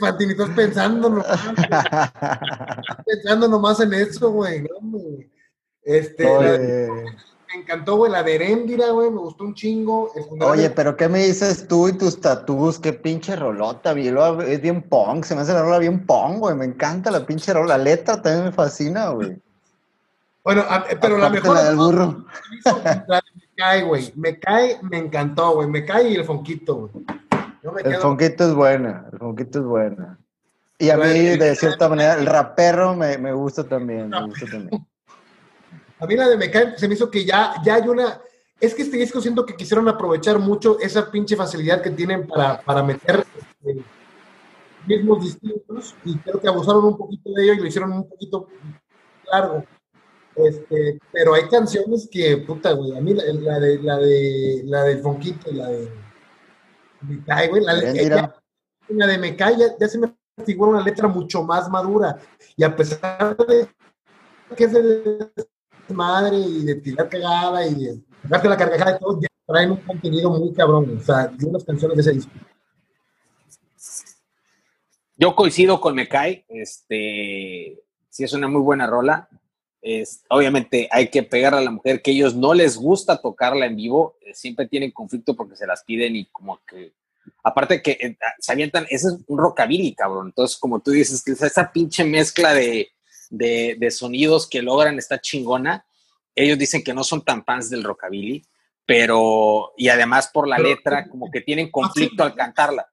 [0.00, 1.26] Fantini, estás pensando nomás.
[1.56, 4.66] estás pensando nomás en eso, güey.
[5.82, 6.98] Este,
[7.48, 10.12] me encantó, güey, la de Heréndira, güey, me gustó un chingo.
[10.40, 12.78] Oye, pero ¿qué me dices tú y tus tatús?
[12.78, 16.66] Qué pinche rolota, es bien pong, se me hace la rola bien pong, güey, me
[16.66, 19.36] encanta la pinche rola, la letra también me fascina, güey.
[20.44, 20.64] Bueno,
[21.00, 21.56] pero la mejor...
[21.56, 22.24] La del burro.
[22.64, 27.04] me cae, güey, me cae, me encantó, güey, me cae y el fonquito, güey.
[27.84, 30.18] El fonquito es buena, el fonquito es buena.
[30.78, 34.86] Y a mí, de cierta manera, el rapero me, me gusta también, me gusta también.
[36.00, 38.20] A mí la de Mecae se me hizo que ya, ya hay una.
[38.60, 42.60] Es que este disco siento que quisieron aprovechar mucho esa pinche facilidad que tienen para,
[42.60, 43.84] para meter este,
[44.86, 48.48] mismos distintos y creo que abusaron un poquito de ello y lo hicieron un poquito
[49.30, 49.64] largo.
[50.34, 55.00] Este, pero hay canciones que, puta, güey, a mí la, de la de la del
[55.00, 55.90] Fonquito la de
[57.00, 58.32] Mecae, güey, la,
[58.88, 62.18] la de Mecae ya, ya se me figura una letra mucho más madura
[62.56, 63.68] y a pesar de
[64.56, 65.30] que es de
[65.94, 69.78] madre y de tirar cagada y de darte la carcajada de todo, ya traen un
[69.78, 70.98] contenido muy cabrón.
[70.98, 72.32] O sea, unas canciones de ese disco.
[75.16, 79.28] Yo coincido con Mekai, este, sí es una muy buena rola.
[80.28, 84.16] Obviamente hay que pegar a la mujer que ellos no les gusta tocarla en vivo,
[84.20, 86.92] eh, siempre tienen conflicto porque se las piden y como que,
[87.42, 90.26] aparte que eh, se avientan, ese es un rockabilly, cabrón.
[90.26, 92.90] Entonces, como tú dices, esa pinche mezcla de,
[93.30, 95.84] de, sonidos que logran esta chingona.
[96.34, 98.44] Ellos dicen que no son tan fans del rockabilly,
[98.86, 102.88] pero, y además por la letra, como que tienen conflicto al cantarla.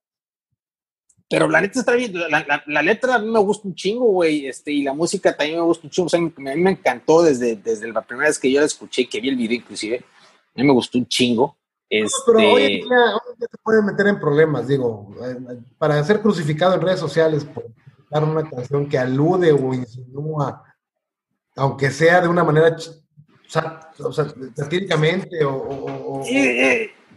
[1.27, 4.71] Pero la letra está bien, la, letra a mí me gusta un chingo, güey, este,
[4.71, 6.05] y la música también me gusta un chingo.
[6.05, 9.09] O sea, a mí me encantó desde, desde la primera vez que yo la escuché,
[9.09, 11.57] que vi el video inclusive, a mí me gustó un chingo.
[11.89, 12.13] Este...
[12.27, 12.97] Pero hoy en, día,
[13.39, 17.65] se puede meter en problemas, digo, eh, para ser crucificado en redes sociales por
[18.11, 20.63] una canción que alude o insinúa,
[21.55, 22.75] aunque sea de una manera
[23.99, 26.23] o sea, satíricamente o...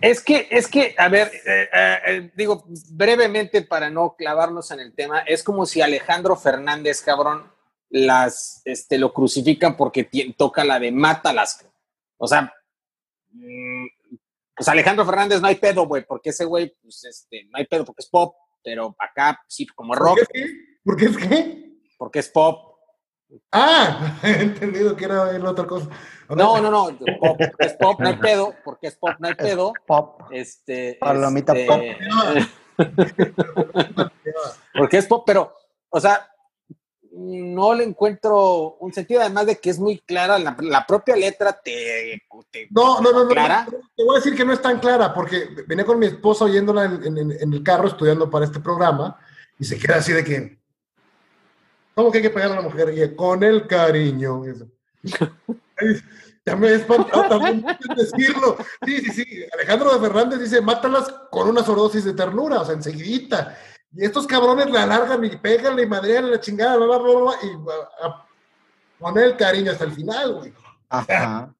[0.00, 1.68] es que, es que, a ver, eh,
[2.06, 7.50] eh, digo brevemente para no clavarnos en el tema, es como si Alejandro Fernández, cabrón,
[7.90, 11.66] las, este, lo crucifican porque toca la de Mátalas.
[12.18, 12.52] O sea,
[13.30, 13.86] mm,
[14.54, 17.84] pues Alejandro Fernández no hay pedo, güey, porque ese güey, pues este, no hay pedo
[17.84, 20.18] porque es pop, pero acá sí, como rock.
[20.18, 20.67] ¿Por qué?
[20.88, 21.74] ¿Por qué es qué?
[21.98, 22.78] Porque es pop.
[23.52, 25.90] Ah, he entendido que era la otra cosa.
[26.30, 29.74] No, no, no, pop, es pop, no hay pedo, porque es pop, no hay pedo.
[29.86, 30.22] pop.
[30.30, 31.98] Este, Palomita este,
[32.78, 32.78] pop.
[34.78, 35.52] porque es pop, pero,
[35.90, 36.26] o sea,
[37.12, 42.22] no le encuentro un sentido, además de que es muy clara, la, propia letra te,
[42.70, 43.34] no, no, no, no,
[43.94, 46.84] te voy a decir que no es tan clara, porque venía con mi esposa oyéndola
[46.84, 49.18] en, el carro estudiando para este programa,
[49.58, 50.58] y se queda así de que,
[51.98, 52.96] ¿cómo que hay que pegar a la mujer?
[52.96, 54.44] Y con el cariño.
[56.46, 58.56] ya me he espantado también decirlo.
[58.86, 59.44] Sí, sí, sí.
[59.52, 63.58] Alejandro de Fernández dice, mátalas con una sordosis de ternura, o sea, enseguidita.
[63.92, 68.06] Y estos cabrones la alargan y pegan y madrean la chingada, bla, bla, bla, y
[68.06, 68.24] a,
[69.00, 70.52] poner el cariño hasta el final, güey.
[70.90, 71.52] Ajá.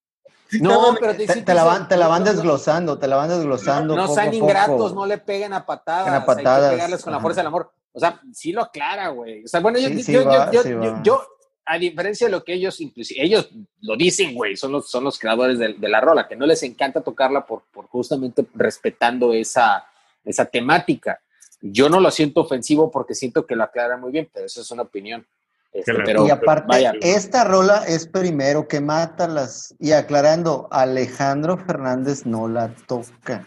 [0.61, 3.97] no, pero te, te, la van, te, la van, desglosando, te la van desglosando.
[3.97, 6.23] No, sean ingratos, no le peguen a patadas.
[6.23, 6.63] A patadas.
[6.63, 7.73] Hay que pegarles con la fuerza del amor.
[7.99, 9.45] O sea, sí lo aclara, güey.
[9.45, 11.23] O sea, bueno, yo, yo, yo, yo, yo,
[11.67, 15.19] a diferencia de lo que ellos, inclusive, ellos lo dicen, güey, son los, son los
[15.19, 19.85] creadores de, de, la rola, que no les encanta tocarla por, por justamente respetando esa,
[20.25, 21.21] esa temática.
[21.61, 24.71] Yo no lo siento ofensivo porque siento que lo aclara muy bien, pero eso es
[24.71, 25.27] una opinión.
[25.73, 29.75] Este, pero, y aparte, esta rola es primero que mata las.
[29.79, 33.47] Y aclarando, Alejandro Fernández no la toca.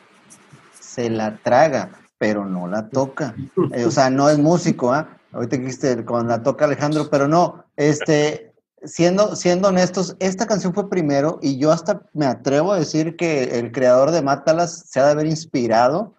[0.80, 1.90] Se la traga,
[2.22, 3.34] pero no la toca.
[3.74, 5.18] Eh, o sea, no es músico, ¿ah?
[5.32, 7.66] Ahorita dijiste cuando la toca Alejandro, pero no.
[7.78, 8.54] Este,
[8.84, 13.58] siendo, siendo honestos, esta canción fue primero y yo hasta me atrevo a decir que
[13.58, 16.14] el creador de Mátalas se ha de haber inspirado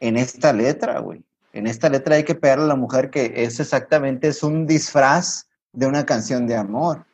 [0.00, 1.22] en esta letra, güey
[1.54, 5.46] en esta letra hay que pegarle a la mujer que es exactamente, es un disfraz
[5.72, 7.06] de una canción de amor.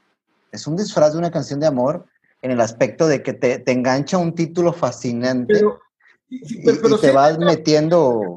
[0.50, 2.06] Es un disfraz de una canción de amor
[2.40, 5.62] en el aspecto de que te, engancha un título fascinante
[6.30, 8.36] y, te vas metiendo...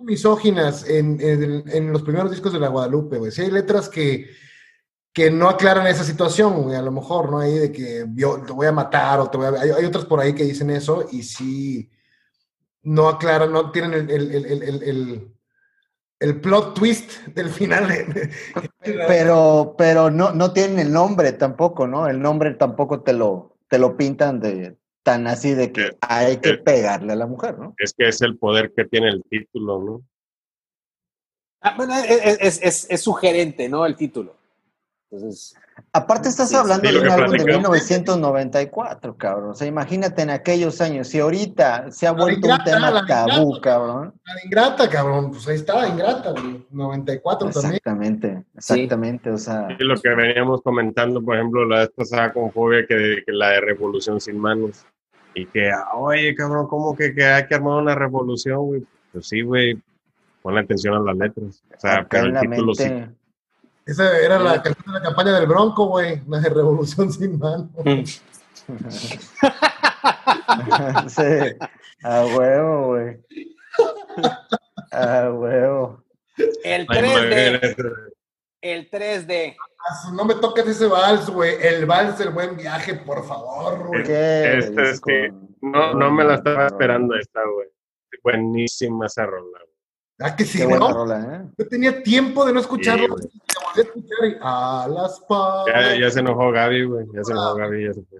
[0.00, 3.32] misóginas en, en, los primeros discos de la Guadalupe, güey.
[3.32, 4.28] Si hay letras que,
[5.12, 7.40] que no aclaran esa situación, güey, a lo mejor, ¿no?
[7.40, 9.60] Ahí de que yo te voy a matar o te voy a...
[9.60, 11.90] Hay, hay otras por ahí que dicen eso y sí
[12.82, 15.30] no aclaran, no tienen el,
[16.20, 17.88] el plot twist del final.
[18.82, 22.08] pero pero no, no tienen el nombre tampoco, ¿no?
[22.08, 26.54] El nombre tampoco te lo, te lo pintan de tan así de que hay que
[26.54, 27.74] pegarle a la mujer, ¿no?
[27.78, 30.02] Es que es el poder que tiene el título, ¿no?
[31.60, 33.84] Ah, bueno, es, es, es, sugerente, ¿no?
[33.84, 34.36] El título.
[35.10, 35.56] Entonces,
[35.92, 39.50] Aparte estás hablando de un álbum de 1994, cabrón.
[39.50, 41.08] O sea, imagínate en aquellos años.
[41.08, 44.14] Si ahorita se ha vuelto un tema tabú, cabrón.
[44.24, 45.30] La ingrata, cabrón.
[45.30, 46.34] Pues ahí está, ingrata,
[46.70, 47.74] 94 también.
[47.74, 49.30] Exactamente, exactamente.
[49.30, 49.68] O sea.
[49.78, 53.60] Y lo que veníamos comentando, por ejemplo, la vez pasada con Fobia, que, la de
[53.60, 54.84] Revolución sin manos.
[55.34, 58.82] Y que, oye, cabrón, ¿cómo que, hay que armar una revolución, güey?
[59.12, 59.80] Pues sí, güey.
[60.42, 61.62] Ponle atención a las letras.
[61.76, 62.84] O sea, pero el título sí
[63.88, 67.70] esa era la, la campaña del Bronco, güey, la de Revolución sin mano.
[71.08, 71.22] Sí,
[72.02, 73.16] a huevo, güey.
[74.92, 76.04] A huevo.
[76.64, 78.12] El 3D.
[78.60, 79.56] El 3D.
[80.12, 81.56] No me toques ese vals, güey.
[81.60, 84.02] El vals del buen viaje, por favor, güey.
[84.02, 85.28] Este, sí.
[85.62, 87.68] No, no me la estaba esperando esta, güey.
[88.22, 89.60] Buenísima esa rola.
[90.20, 90.92] Ah, que sí, ¿no?
[90.92, 91.50] Rola, ¿eh?
[91.56, 93.16] Yo tenía tiempo de no escucharlo.
[93.18, 93.30] Sí,
[93.76, 95.20] a escuchar y a las
[95.66, 97.06] ya, ya, se enojó Gaby, güey.
[97.14, 98.18] Ya se enojó Gaby, ya se fue.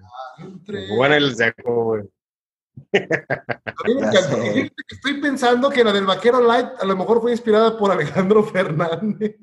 [0.95, 2.03] Bueno, el seco, güey.
[4.89, 9.35] Estoy pensando que la del Vaquero Light a lo mejor fue inspirada por Alejandro Fernández.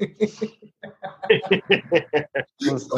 [2.59, 2.89] pues,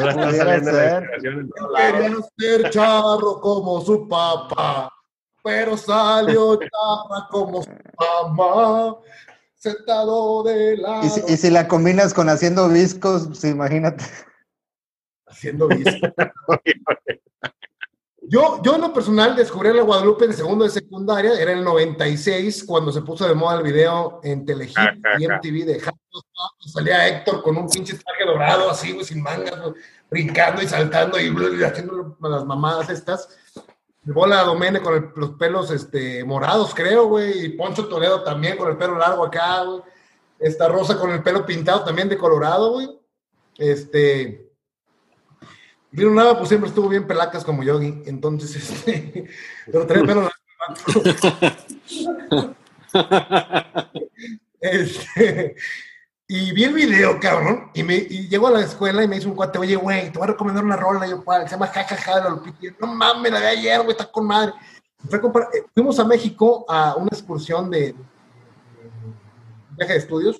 [1.75, 4.89] Quería ser charro como su papá,
[5.43, 8.97] pero salió charra como su mamá
[9.59, 11.05] sentado de lado.
[11.05, 14.03] ¿Y si, la combinas con haciendo viscos, pues imagínate.
[15.27, 16.11] Haciendo viscos.
[18.21, 21.59] yo, yo en lo personal descubrí a la Guadalupe en segundo de secundaria, era en
[21.59, 24.77] el 96, cuando se puso de moda el video en Telehit
[25.19, 25.81] y MTV de
[26.61, 29.55] y salía Héctor con un pinche traje dorado así, sin mangas,
[30.09, 33.29] brincando y saltando y, y haciendo las mamadas estas.
[34.13, 37.45] Bola Domene con los pelos este, morados, creo, güey.
[37.45, 39.81] Y Poncho Toledo también con el pelo largo acá, güey.
[40.39, 42.89] Esta Rosa con el pelo pintado también de colorado, güey.
[43.57, 44.49] Este.
[45.91, 48.03] Vino nada, pues siempre estuvo bien pelacas como Yogi.
[48.05, 49.29] Entonces, este.
[49.65, 50.35] Pero trae pelo largo.
[54.61, 55.55] este.
[56.31, 59.27] Y vi el video, cabrón, y, me, y llego a la escuela y me dice
[59.27, 61.45] un cuate, oye, güey, te voy a recomendar una rola, y yo, ¿cuál?
[61.45, 62.41] Se llama Jajaja de los
[62.79, 64.53] No mames, la de ayer, güey, está con madre.
[65.11, 67.95] Eh, fuimos a México a una excursión de,
[69.75, 70.39] viaje de estudios,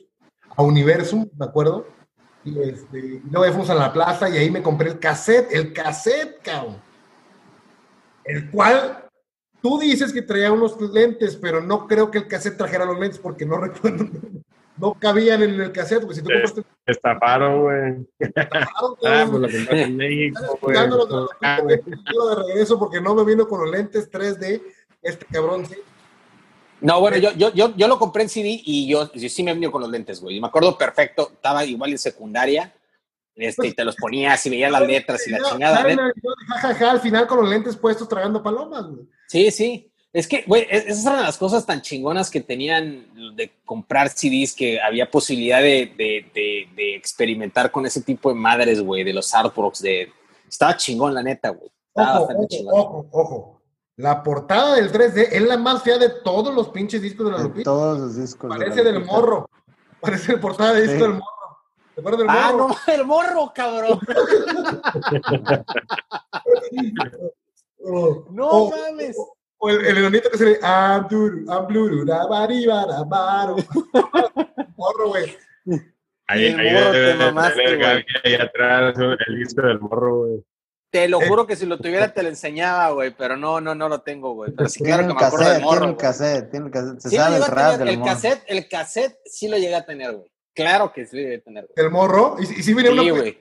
[0.56, 1.88] a Universum, ¿de acuerdo?
[2.44, 6.40] Y, este, luego fuimos a la plaza y ahí me compré el cassette, el cassette,
[6.44, 6.80] cabrón.
[8.26, 9.10] El cual
[9.60, 13.18] tú dices que traía unos lentes, pero no creo que el cassette trajera los lentes
[13.18, 14.06] porque no recuerdo
[14.80, 16.64] no cabían en el cassette, porque si tú compraste...
[16.86, 18.08] Estafaron, güey.
[18.20, 20.78] Estafaron, ah, pues lo compraste en México, güey.
[20.78, 24.62] de regreso porque no me vino con los lentes 3D,
[25.02, 25.76] este cabrón, sí.
[26.82, 29.72] No, bueno, yo, yo, yo, yo lo compré en CD y yo, sí me vino
[29.72, 30.40] con los lentes, güey.
[30.40, 32.74] Me acuerdo perfecto, estaba igual en secundaria,
[33.36, 35.86] este, y te los ponías y veías las letras y la chingada.
[36.48, 39.08] Jajaja, al final con los lentes puestos tragando palomas, güey.
[39.28, 39.92] Sí, sí.
[40.12, 44.82] Es que, güey, esas eran las cosas tan chingonas que tenían de comprar CDs que
[44.82, 49.82] había posibilidad de, de, experimentar con ese tipo de madres, güey, de los artworks.
[49.84, 50.12] De...
[50.48, 51.70] Estaba chingón, la neta, güey.
[51.94, 53.62] Ojo, ojo, ojo, ojo.
[53.98, 57.44] La portada del 3D es la más fea de todos los pinches discos de la
[57.44, 57.66] Lupita.
[57.66, 58.50] Todos los discos.
[58.50, 59.48] Parece del morro.
[60.00, 61.60] Parece la portada de disco del morro.
[61.94, 62.68] ¿Te acuerdas del ah, morro?
[62.70, 64.00] Ah, no, el morro, cabrón.
[68.32, 69.18] no mames.
[69.62, 70.60] O el, el enanito que se le.
[70.62, 73.58] Abduru, Abduru, Dabaribara, Baro.
[74.78, 75.38] Morro, güey.
[76.28, 78.96] Ahí, ahí, ahí, ahí atrás
[79.28, 80.46] el disco del morro, güey.
[80.92, 83.90] Te lo juro que si lo tuviera te lo enseñaba, güey, pero no, no, no
[83.90, 84.52] lo tengo, güey.
[84.56, 85.80] Pero sí, claro que me acuerdo del morro.
[85.80, 87.00] Tiene un cassette, tiene un cassette.
[87.00, 90.32] Se sabe el rap del el cassette, el cassette sí lo llegué a tener, güey.
[90.54, 91.70] Claro que sí lo llegué a tener.
[91.76, 92.38] ¿El morro?
[92.40, 93.20] ¿Y, y sí viene sí, una...
[93.20, 93.38] güey.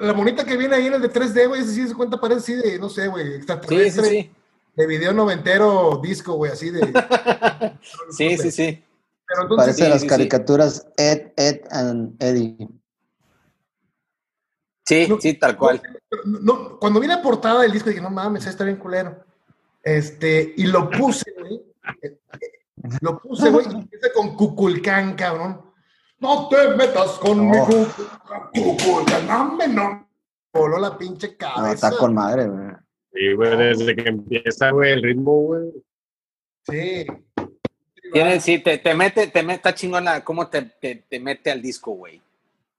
[0.00, 2.40] La monita que viene ahí en el de 3D, güey, ese sí se cuenta, parece
[2.40, 4.30] así de, no sé, güey, Sí, sí, sí
[4.76, 6.80] de video noventero disco, güey, así de.
[8.10, 8.84] sí, sí, sí.
[9.26, 12.68] Pero Parece las caricaturas Ed, Ed and Eddie.
[14.86, 15.80] Sí, sí, tal cual.
[16.24, 19.24] No, cuando vi la portada del disco dije, no mames, está bien culero.
[19.82, 21.62] Este, y lo puse, güey.
[23.00, 25.62] Lo puse, güey, y empieza con Cuculcán, cabrón.
[26.18, 27.58] No te metas con mi
[28.54, 29.26] Cuculcán.
[29.26, 30.08] No, no.
[30.52, 31.62] Voló la pinche cabeza.
[31.62, 32.83] No, está con madre, güey.
[33.14, 35.70] Sí, güey, desde que empieza, güey, el ritmo, güey.
[36.66, 37.06] Sí.
[38.12, 41.62] Tiene, sí, te, te mete, te mete, está chingona cómo te, te, te mete al
[41.62, 42.20] disco, güey.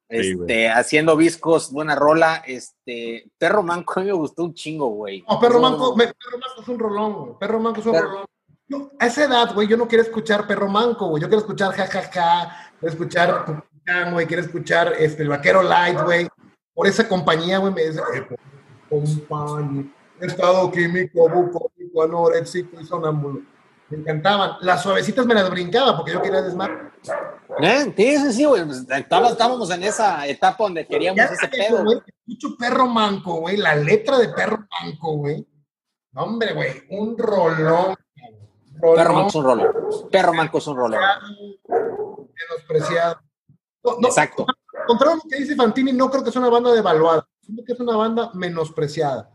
[0.08, 5.24] Este, haciendo discos, buena rola, este, Perro Manco a mí me gustó un chingo, güey.
[5.28, 7.40] No, Perro Manco, Perro Manco es un rolón, güey.
[7.40, 8.26] Perro Manco es un rolón.
[9.00, 11.22] a esa edad, güey, yo no quiero escuchar Perro Manco, güey.
[11.22, 13.66] Yo quiero escuchar jajaja, ja, ja, quiero escuchar
[14.12, 16.28] güey, quiero escuchar este, el Vaquero Light, güey.
[16.74, 18.28] Por esa compañía, güey, me dice, eh,
[18.90, 19.86] compañía
[20.22, 23.42] estado químico, bucólico, anoréxico y sonámbulo.
[23.90, 24.58] Me encantaban.
[24.62, 26.92] Las suavecitas me las brincaba porque yo quería desmar.
[27.62, 27.94] ¿Eh?
[27.96, 28.66] Sí, sí, sí, güey.
[28.66, 31.84] Pues, estábamos en esa etapa donde queríamos ese pedo.
[31.84, 33.58] Güey, escucho perro manco, güey.
[33.58, 35.48] La letra de perro manco, güey.
[36.16, 36.84] hombre, güey.
[36.90, 37.96] Un rolón.
[38.82, 39.68] Perro manco es un rolón.
[40.12, 41.00] Perro manco es un rolón.
[41.70, 43.20] Menospreciado.
[44.04, 44.46] Exacto.
[44.88, 47.28] Contrario a lo que dice Fantini, no creo que sea una banda devaluada.
[47.46, 49.35] Creo que es una banda menospreciada.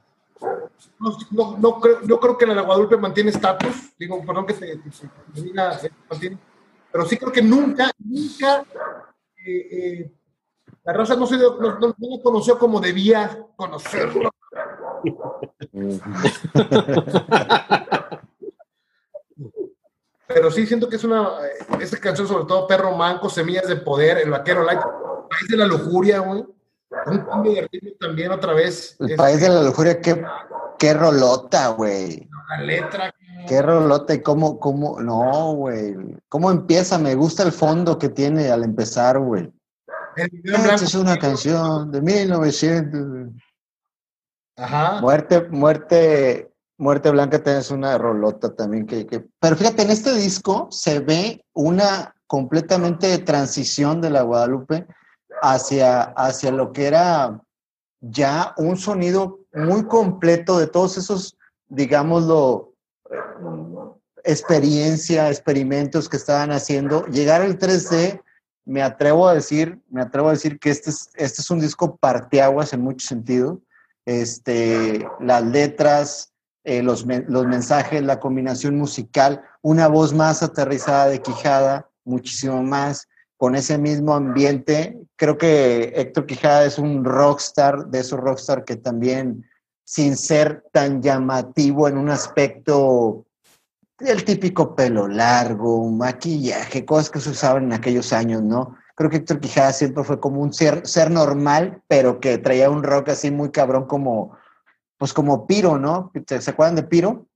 [1.31, 4.81] No, no, creo, no creo que la Guadalupe mantiene estatus, digo, perdón que se,
[5.35, 6.39] diga, mantiene,
[6.91, 8.65] pero sí creo que nunca, nunca
[9.37, 10.13] eh, eh,
[10.85, 14.31] la raza no se no, no, no conoció como debía conocerlo.
[20.27, 21.31] pero sí siento que es una,
[21.81, 25.67] esta canción sobre todo Perro Manco, Semillas de Poder, El Vaquero Light, País de la
[25.67, 26.45] Lujuria, güey
[27.07, 28.97] un cambio de ritmo también otra vez.
[28.99, 30.23] El país de la lujuria, qué,
[30.79, 32.29] qué rolota, güey.
[32.51, 33.15] La letra.
[33.47, 35.95] Qué rolota y cómo, cómo, no, güey.
[36.29, 36.99] ¿Cómo empieza?
[36.99, 39.51] Me gusta el fondo que tiene al empezar, güey.
[40.17, 43.33] Esta es una canción de 1900.
[44.57, 45.01] Ajá.
[45.01, 50.69] Muerte, muerte, muerte blanca tenés una rolota también que, que, pero fíjate, en este disco
[50.71, 54.87] se ve una completamente de transición de la Guadalupe
[55.43, 57.41] hacia, hacia lo que era
[58.01, 61.37] ya un sonido muy completo de todos esos,
[61.69, 62.75] digámoslo,
[64.25, 67.05] experiencia, experimentos que estaban haciendo.
[67.07, 68.23] Llegar al 3D,
[68.65, 71.97] me atrevo a decir, me atrevo a decir que este es, este es un disco
[71.97, 73.61] parteaguas en mucho sentido.
[74.07, 76.33] Este, las letras,
[76.65, 83.09] eh, los, los mensajes, la combinación musical, una voz más aterrizada de Quijada, muchísimo más
[83.41, 84.99] con ese mismo ambiente.
[85.17, 89.49] Creo que Héctor Quijada es un rockstar, de esos rockstar que también,
[89.83, 93.25] sin ser tan llamativo en un aspecto,
[93.99, 98.77] el típico pelo largo, maquillaje, cosas que se usaban en aquellos años, ¿no?
[98.95, 102.83] creo que Héctor Quijada siempre fue como un ser, ser normal, pero que traía un
[102.83, 104.37] rock así muy cabrón como,
[104.99, 106.13] pues como Piro, ¿no?
[106.27, 107.27] ¿Se acuerdan de Piro?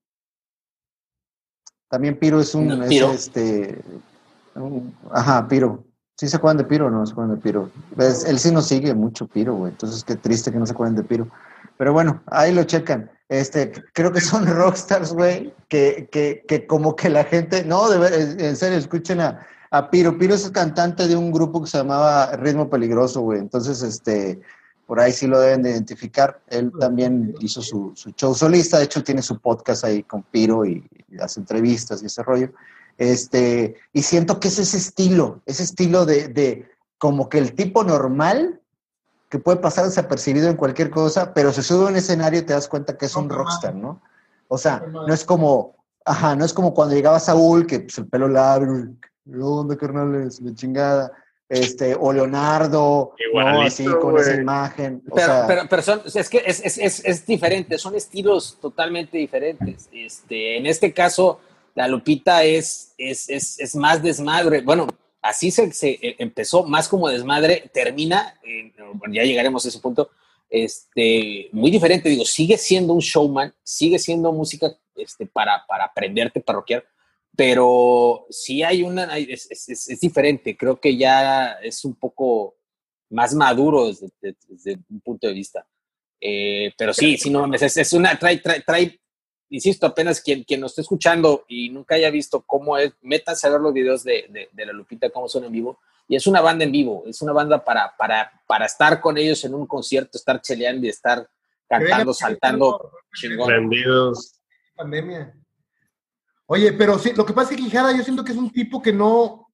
[1.88, 3.82] También Piro es un, este,
[5.10, 5.86] ajá, Piro.
[6.16, 7.70] ¿Sí se acuerdan de Piro no se acuerdan de Piro?
[7.98, 9.72] Él sí nos sigue mucho Piro, güey.
[9.72, 11.28] Entonces, qué triste que no se acuerden de Piro.
[11.76, 13.10] Pero bueno, ahí lo checan.
[13.28, 18.46] Este, creo que son rockstars, güey, que, que, que, como que la gente, no, de
[18.46, 20.16] en serio, escuchen a, a Piro.
[20.16, 23.40] Piro es el cantante de un grupo que se llamaba Ritmo Peligroso, güey.
[23.40, 24.40] Entonces, este,
[24.86, 26.40] por ahí sí lo deben de identificar.
[26.46, 30.64] Él también hizo su, su show solista, de hecho tiene su podcast ahí con Piro
[30.64, 32.50] y, y hace entrevistas y ese rollo.
[32.98, 36.68] Este, y siento que es ese estilo, ese estilo de, de
[36.98, 38.60] como que el tipo normal
[39.28, 42.52] que puede pasar desapercibido en cualquier cosa, pero se sube a un escenario y te
[42.52, 44.00] das cuenta que es un rockstar, ¿no?
[44.48, 45.74] O sea, no es como,
[46.04, 50.40] ajá, no es como cuando llegaba Saúl, que pues, el pelo largo, ¿dónde carnales?
[50.40, 51.12] La chingada.
[51.48, 53.62] Este, o Leonardo, ¿no?
[53.62, 55.02] así con esa imagen.
[55.14, 59.88] pero, pero, pero son, es que es, es, es, diferente, son estilos totalmente diferentes.
[59.92, 61.40] Este, en este caso,
[61.74, 64.60] la Lupita es, es, es, es más desmadre.
[64.60, 64.86] Bueno,
[65.20, 68.38] así se, se, eh, empezó más como desmadre, termina,
[69.10, 70.10] ya llegaremos a ese punto,
[70.48, 72.08] este, muy diferente.
[72.08, 76.84] Digo, sigue siendo un showman, sigue siendo música este, para, para aprenderte, parroquiar,
[77.36, 80.56] pero sí hay una, es, es, es, diferente.
[80.56, 82.54] Creo que ya es un poco
[83.10, 84.12] más maduro desde,
[84.48, 85.66] desde un punto de vista.
[86.20, 89.00] Eh, pero sí, sí, no es, es una, trae, trae, trae
[89.54, 93.50] insisto, apenas quien, quien nos esté escuchando y nunca haya visto cómo es, métase a
[93.50, 95.78] ver los videos de, de, la Lupita, cómo son en vivo.
[96.08, 99.44] Y es una banda en vivo, es una banda para, para, para estar con ellos
[99.44, 101.26] en un concierto, estar cheleando y estar
[101.68, 103.48] cantando, saltando, chingón.
[103.48, 104.40] Vendidos.
[104.76, 105.34] Pandemia.
[106.46, 108.82] Oye, pero sí, lo que pasa es que Quijada yo siento que es un tipo
[108.82, 109.48] que no,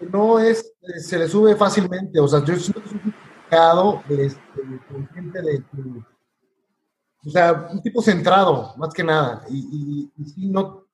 [0.00, 2.18] no es, se le sube fácilmente.
[2.18, 5.64] O sea, yo siento que es un tipo este, consciente de
[7.24, 9.44] o sea, un tipo centrado, más que nada.
[9.50, 10.86] Y, y, no,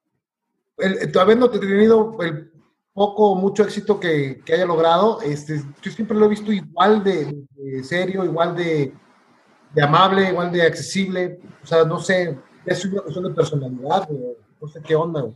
[0.79, 2.51] el, habiendo tenido el
[2.93, 7.05] poco o mucho éxito que, que, haya logrado, este, yo siempre lo he visto igual
[7.05, 7.45] de,
[7.85, 8.93] serio, igual de,
[9.75, 11.39] de, amable, igual de accesible.
[11.63, 14.09] O sea, no sé, es una cuestión de personalidad,
[14.61, 15.27] no sé qué onda.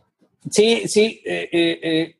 [0.50, 1.20] Sí, sí.
[1.24, 2.16] Eh, eh, eh,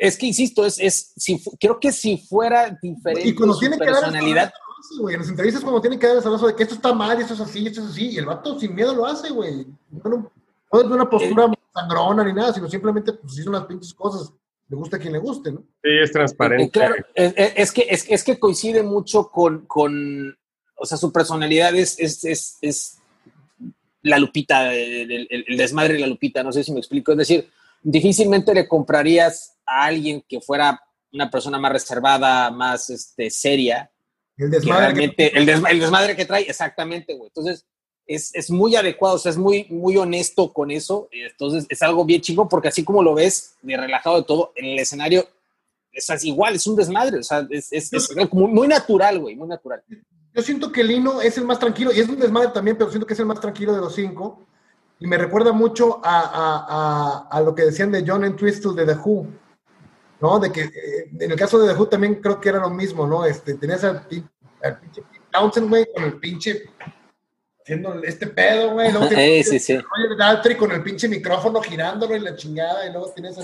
[0.00, 4.48] es que insisto, es, es si, creo que si fuera diferente y tiene personalidad.
[4.48, 4.63] Que
[5.00, 5.14] güey.
[5.14, 7.34] En las entrevistas como tienen que dar el abrazo de que esto está mal, esto
[7.34, 8.10] es así, esto es así.
[8.10, 9.66] Y el vato sin miedo lo hace, güey.
[9.90, 13.94] No, no es una postura eh, sangrona ni nada, sino simplemente pues hizo unas pinches
[13.94, 14.32] cosas.
[14.68, 15.60] Le gusta a quien le guste, ¿no?
[15.82, 16.70] Sí, es transparente.
[16.70, 20.36] Claro, es, que, es, es, que coincide mucho con, con,
[20.76, 22.98] o sea, su personalidad es, es, es
[24.02, 27.12] la lupita, el, el, desmadre de la lupita, no sé si me explico.
[27.12, 27.50] Es decir,
[27.82, 30.80] difícilmente le comprarías a alguien que fuera
[31.12, 33.90] una persona más reservada, más este, seria,
[34.36, 35.14] el desmadre.
[35.14, 37.28] Que el, desmadre que trae, exactamente, güey.
[37.28, 37.66] Entonces,
[38.06, 41.08] es, es, muy adecuado, o sea, es muy, muy honesto con eso.
[41.10, 44.66] Entonces, es algo bien chico porque así como lo ves, de relajado de todo, en
[44.66, 45.26] el escenario
[45.94, 49.36] es así, igual, es un desmadre, o sea, es, es, es muy, muy, natural, güey,
[49.36, 49.80] muy natural.
[50.34, 53.06] Yo siento que Lino es el más tranquilo, y es un desmadre también, pero siento
[53.06, 54.44] que es el más tranquilo de los cinco.
[54.98, 58.86] Y me recuerda mucho a, a, a, a lo que decían de John Entwistle de
[58.92, 59.28] The Who
[60.24, 60.38] ¿no?
[60.38, 63.06] De que eh, en el caso de The Who también creo que era lo mismo,
[63.06, 63.26] ¿no?
[63.26, 64.06] Este, tenías al,
[64.62, 66.62] al pinche Townsend, güey, con el pinche
[67.60, 68.90] haciendo este pedo, güey.
[68.90, 69.78] Luego sí, sí, sí.
[70.18, 73.36] Daltrey con el pinche micrófono girándolo y la chingada, y luego tienes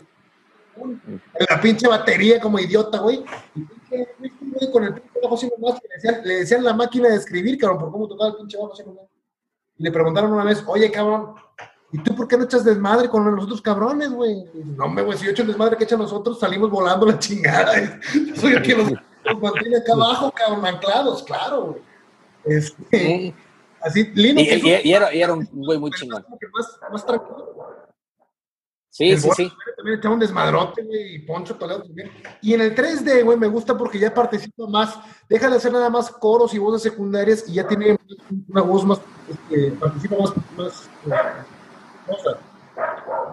[1.51, 3.23] la pinche batería como idiota, güey.
[3.55, 7.17] Y pinche, con el pinche bajo sin más, le decían, le decían la máquina de
[7.17, 9.05] escribir, cabrón, por cómo tocaba el pinche bajo sin más.
[9.77, 11.35] Y le preguntaron una vez, oye, cabrón,
[11.93, 14.45] ¿Y tú por qué no echas desmadre con los otros cabrones, güey?
[14.77, 18.01] No, me güey, si yo echo desmadre que echan nosotros, salimos volando la chingada.
[18.37, 18.93] soy el que los,
[19.41, 21.83] mantiene acá abajo, cabrón, anclados, claro, güey.
[22.45, 23.35] Este,
[23.83, 24.41] Así, lindo.
[24.41, 26.25] Y, y, era, y, era, un güey muy chingón.
[26.53, 27.55] Más, más tranquilo.
[28.93, 29.53] Sí, sí, sí.
[29.77, 32.11] También echaba un desmadrote, güey, y Poncho Toledo también.
[32.43, 35.89] Y en el 3D, güey, me gusta porque ya participa más, deja de hacer nada
[35.89, 37.97] más coros y voces secundarias y ya tiene
[38.49, 40.89] una voz más, este, participa más, más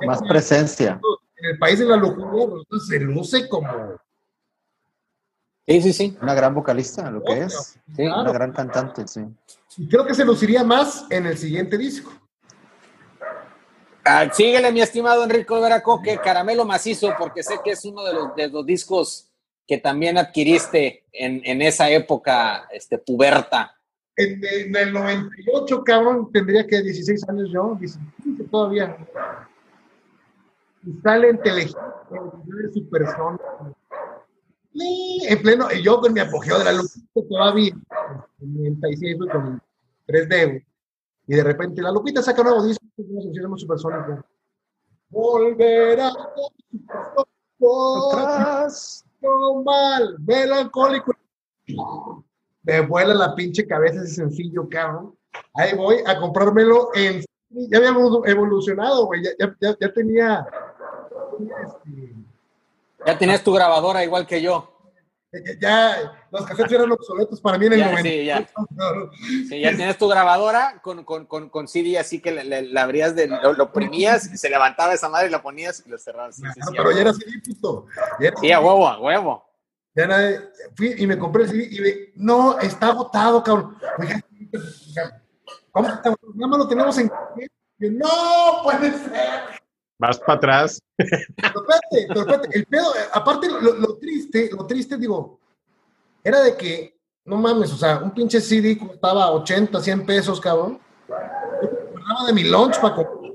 [0.05, 0.99] más presencia.
[1.37, 2.55] En el país de la locura,
[2.87, 3.97] se luce como.
[5.67, 6.17] Sí, sí, sí.
[6.21, 7.77] Una gran vocalista, lo que es.
[7.95, 9.21] Sí, Una gran cantante, sí.
[9.77, 12.11] Y creo que se luciría más en el siguiente disco.
[14.05, 18.35] Ah, síguele, mi estimado Enrico Veracoque, Caramelo Macizo, porque sé que es uno de los,
[18.35, 19.29] de los discos
[19.67, 23.76] que también adquiriste en, en esa época este, puberta
[24.17, 28.97] en, el 98, cabrón, tendría que 16 años yo, 17 todavía.
[30.83, 31.75] Y sale en Telehit,
[32.73, 33.37] su persona.
[34.73, 37.75] en pleno, y yo con mi apogeo de la luz todavía,
[38.41, 39.61] en 96 con
[40.07, 40.65] 3D,
[41.27, 44.25] y de repente la Lupita saca un nuevo disco, una supersónica.
[45.09, 46.11] Volverá
[48.09, 51.13] atrás, no mal, melancólico.
[52.67, 55.15] Me vuela la pinche cabeza ese sencillo, cabrón.
[55.53, 57.23] Ahí voy a comprármelo en.
[57.49, 57.93] Ya había
[58.25, 59.23] evolucionado, güey.
[59.23, 60.45] Ya, ya, ya, tenía.
[61.39, 62.13] Este,
[63.05, 64.73] ya tenías tu grabadora igual que yo.
[65.61, 68.03] Ya, los cassettes eran obsoletos para mí en el momento.
[68.03, 68.49] Sí, ya.
[69.47, 73.27] sí, ya tienes tu grabadora con, con, con, con CD, así que la, abrías, de,
[73.27, 76.35] lo, oprimías, se levantaba esa madre y la ponías y lo cerrabas.
[76.35, 76.43] Sí,
[76.75, 77.85] pero ya era CD, puto.
[78.41, 79.46] sí, a huevo, a huevo.
[79.97, 80.07] Ya
[80.75, 83.75] fui y me compré el CD y me, no, está agotado, cabrón.
[85.71, 86.13] ¿Cómo está?
[86.35, 87.11] Nada más lo tenemos en...
[87.79, 89.57] No, puede ser.
[89.97, 90.79] Vas para atrás.
[92.51, 95.39] El pedo, aparte lo, triste, lo triste, digo,
[96.23, 96.95] era de que,
[97.25, 100.79] no mames, o sea, un pinche CD costaba 80, 100 pesos, cabrón.
[101.09, 103.31] Yo de mi lunch para comprar,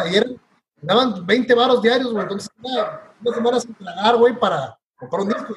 [0.00, 0.34] ayer
[0.80, 5.28] daban 20 varos diarios, güey, entonces una, una semana sin tragar, güey, para comprar un
[5.28, 5.54] disco,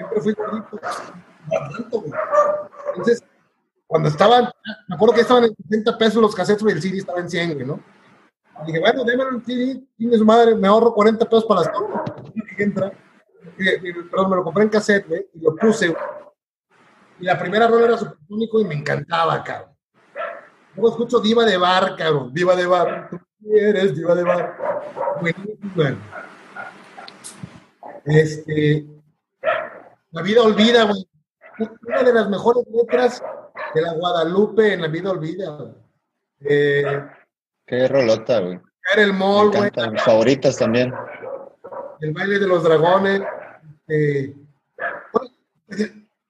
[0.00, 2.12] Siempre fui gordito, güey.
[2.88, 3.22] Entonces,
[3.86, 4.50] cuando estaban,
[4.88, 7.54] me acuerdo que estaban en 60 pesos los cassettes, y el CD estaba en 100,
[7.54, 7.80] güey, ¿no?
[8.64, 11.70] dije, bueno, déme un CD, tiene su madre, me ahorro 40 pesos para las
[12.58, 12.92] Y entra,
[14.10, 15.94] perdón, me lo compré en cassette, güey, y lo puse,
[17.18, 19.76] Y la primera rola era único y me encantaba, cabrón.
[20.76, 22.32] Luego escucho Diva de Bar, cabrón.
[22.32, 23.10] Diva de Bar.
[23.10, 23.18] Tú
[23.54, 24.56] eres Diva de Bar.
[25.20, 25.98] Buenísimo,
[28.06, 28.99] Este.
[30.12, 31.06] La vida olvida, güey.
[31.86, 33.22] Una de las mejores letras
[33.74, 35.74] de la Guadalupe en La vida olvida.
[36.40, 37.06] Eh,
[37.66, 38.60] Qué rolota, güey.
[38.96, 39.70] El mall, güey.
[39.92, 40.92] Mis favoritas también.
[42.00, 43.22] El baile de los dragones.
[43.86, 44.34] Eh,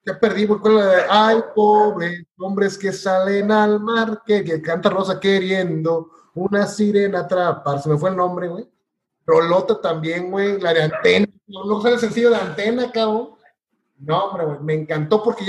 [0.05, 4.61] ya perdí, güey, con la de Ay, pobre, hombres que salen al mar, que, que
[4.61, 7.81] canta Rosa queriendo una sirena atrapar.
[7.81, 8.69] Se me fue el nombre, güey.
[9.25, 10.61] Rolota también, güey.
[10.61, 11.27] La de antena.
[11.47, 13.40] No, no sale el sencillo de antena, cabrón.
[14.01, 14.59] No, hombre.
[14.61, 15.45] Me encantó porque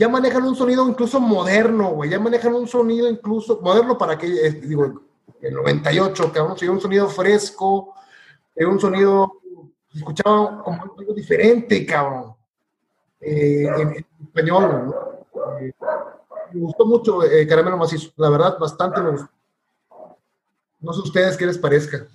[0.00, 4.26] ya manejan un sonido incluso moderno, güey, ya manejan un sonido incluso moderno para que,
[4.28, 5.02] eh, digo,
[5.42, 7.94] el 98, cabrón, se un sonido fresco,
[8.56, 9.40] un sonido,
[9.94, 12.34] escuchaba como algo diferente, cabrón,
[13.20, 15.58] eh, en, español, ¿no?
[15.60, 15.72] Eh,
[16.52, 19.28] me gustó mucho Caramelo Macizo, la verdad, bastante me gustó.
[20.80, 22.08] No sé ustedes qué les parezca.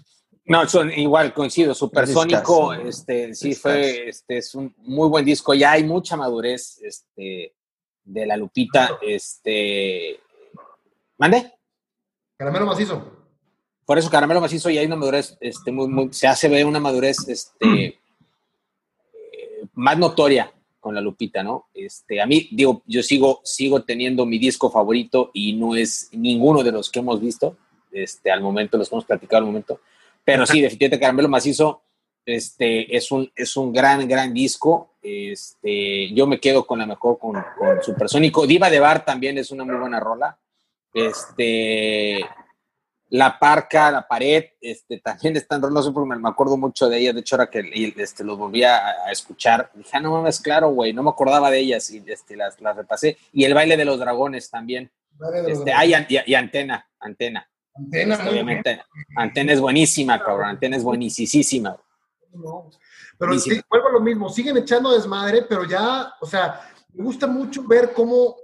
[0.47, 5.71] No, son igual, coincido, Supersónico, este, sí fue, este, es un muy buen disco, ya
[5.71, 7.55] hay mucha madurez, este,
[8.03, 10.19] de la Lupita, este...
[11.17, 11.51] ¿Mande?
[12.37, 13.25] Caramelo macizo.
[13.85, 17.27] Por eso, caramelo macizo y hay una madurez, este, muy, se hace ver una madurez,
[17.27, 17.99] este,
[19.73, 21.69] más notoria con la Lupita, ¿no?
[21.73, 26.61] Este, a mí, digo, yo sigo, sigo teniendo mi disco favorito y no es ninguno
[26.61, 27.57] de los que hemos visto,
[27.91, 29.79] este, al momento, los que hemos platicado al momento,
[30.25, 31.83] pero sí, definitivamente Caramelo Macizo
[32.25, 34.95] este, es, un, es un gran, gran disco.
[35.01, 38.47] Este, yo me quedo con la mejor, con, con Supersónico.
[38.47, 40.37] Diva de Bar también es una muy buena rola.
[40.91, 42.25] Este,
[43.09, 47.13] La Parca, La Pared, este, también están rolas, porque me acuerdo mucho de ellas.
[47.13, 50.93] De hecho, ahora que este, los volví a, escuchar, dije, ah, no mames, claro, güey,
[50.93, 53.17] no me acordaba de ellas y este, las, las repasé.
[53.31, 54.91] Y el baile de los dragones también.
[55.47, 55.71] Este,
[56.25, 57.47] y, Antena, Antena.
[57.75, 58.81] Antena, este, obviamente.
[59.15, 60.49] Antena es buenísima, cabrón.
[60.49, 61.75] Antena es buenísima.
[63.17, 66.61] Pero sí, vuelvo a lo mismo, siguen echando desmadre, pero ya, o sea,
[66.93, 68.35] me gusta mucho ver cómo,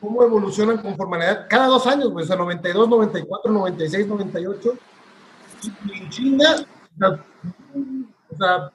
[0.00, 1.46] cómo evolucionan conforme a la edad.
[1.48, 4.78] Cada dos años, o sea, 92, 94, 96, 98.
[5.84, 6.66] Y en China,
[8.30, 8.72] o sea,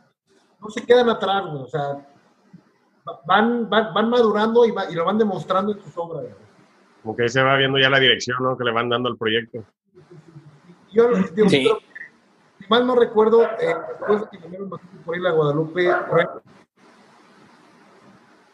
[0.59, 2.07] no se quedan atrás, o sea,
[3.25, 6.25] van, van, madurando y, y, lo van demostrando en sus obras.
[7.01, 8.57] Como que se va viendo ya la dirección ¿no?
[8.57, 9.63] que le van dando al proyecto.
[10.91, 11.69] Yo digo, sí
[12.71, 14.57] mal no recuerdo, eh, después de que
[15.05, 15.93] por ahí la Guadalupe,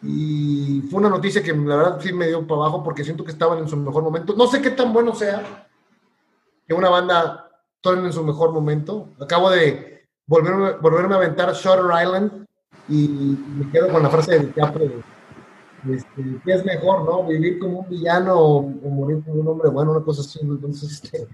[0.01, 3.31] y fue una noticia que la verdad sí me dio para abajo porque siento que
[3.31, 4.33] estaban en su mejor momento.
[4.35, 5.43] No sé qué tan bueno sea
[6.67, 9.09] que una banda esté en su mejor momento.
[9.19, 12.45] Acabo de volverme, volverme a aventar Shutter Island
[12.89, 15.16] y me quedo con la frase de DiCaprio.
[15.93, 17.25] Este, ¿Qué es mejor, no?
[17.25, 20.39] Vivir como un villano o, morir como un hombre bueno, una cosa así.
[20.41, 21.27] Entonces, este,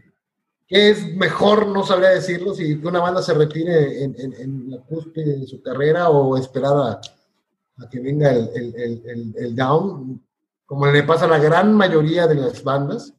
[0.74, 1.68] es mejor?
[1.68, 6.36] No sabría decirlo, si una banda se retire en, la cúspide de su carrera o
[6.36, 10.20] esperar a, que venga el, down,
[10.66, 13.14] como le pasa a la gran mayoría de las bandas.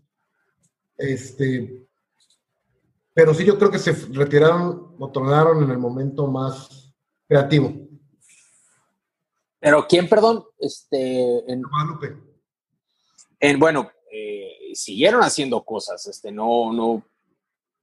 [0.97, 1.87] Este,
[3.13, 6.93] pero sí, yo creo que se retiraron o tornaron en el momento más
[7.29, 7.84] creativo.
[9.65, 10.45] Pero ¿quién, perdón?
[10.59, 12.17] Este, en Guadalupe.
[13.41, 17.03] En, bueno, eh, siguieron haciendo cosas, este, no, no,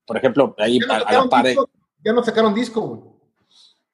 [0.06, 3.18] por ejemplo, ahí a, la par Ya no sacaron disco,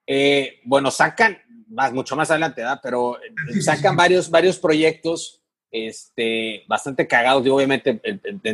[0.07, 2.81] eh, bueno, sacan, más, mucho más adelante, ¿verdad?
[2.83, 3.17] Pero
[3.63, 7.47] sacan varios, varios proyectos este, bastante cagados.
[7.47, 8.03] Y obviamente,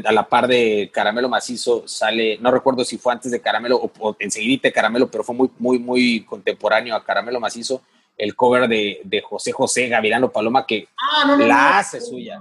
[0.04, 3.90] a la par de Caramelo Macizo sale, no recuerdo si fue antes de Caramelo o,
[3.98, 7.82] o enseguidita de Caramelo, pero fue muy, muy, muy contemporáneo a Caramelo Macizo.
[8.16, 12.40] El cover de, de José José Gavilano Paloma, que ah, la hace suya.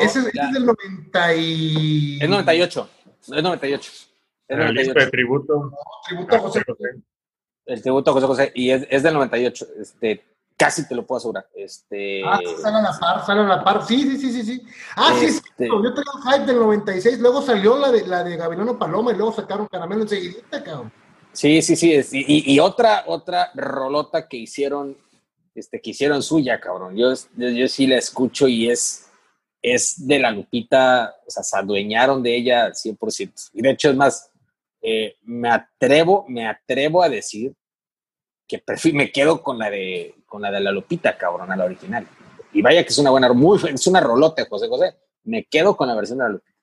[0.00, 2.18] Ese, es del 90 y...
[2.20, 2.88] Es 98.
[3.22, 3.92] Es 98.
[4.48, 4.92] Es 98.
[4.98, 5.72] El tributo.
[6.06, 6.84] tributo a José José.
[7.66, 8.52] El tributo a José José.
[8.54, 9.66] Y es, es del 98.
[9.80, 10.24] Este,
[10.58, 11.46] casi te lo puedo asegurar.
[11.54, 12.22] Este...
[12.24, 13.86] Ah, sale a la par, sale a la par.
[13.86, 14.42] Sí, sí, sí, sí.
[14.42, 14.62] sí.
[14.96, 15.38] Ah, sí, sí.
[15.38, 19.12] Este yo tenía un hype del 96, luego salió la de, la de Gavilano Paloma
[19.12, 20.92] y luego sacaron Caramelo enseguidita, cabrón.
[21.32, 22.00] Sí, sí, sí.
[22.12, 24.96] Y, y, otra, otra rolota que hicieron,
[25.58, 26.96] este, que hicieron suya, cabrón.
[26.96, 29.08] Yo, yo, sí la escucho y es,
[29.62, 33.50] es de la Lupita, o sea, se adueñaron de ella 100%.
[33.54, 34.30] Y de hecho, es más,
[34.80, 37.54] eh, me atrevo, me atrevo a decir
[38.46, 42.06] que me quedo con la de con la de la Lupita, cabrón, a la original.
[42.52, 44.94] Y vaya que es una buena, muy, es una rolote, José José.
[45.24, 46.58] Me quedo con la versión de la Lupita.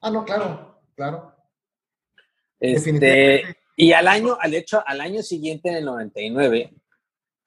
[0.00, 1.34] Ah, no, claro, claro.
[2.58, 6.72] Este, y al año, al hecho, al año siguiente, en el 99,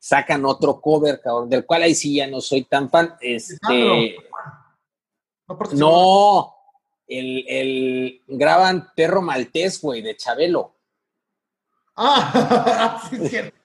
[0.03, 3.15] sacan otro cover, cabrón, del cual ahí sí ya no soy tan fan.
[3.21, 4.17] Este,
[5.75, 6.53] no,
[7.07, 10.75] el, el, graban Perro Maltés, güey, de Chabelo.
[11.95, 13.57] Ah, sí, es cierto.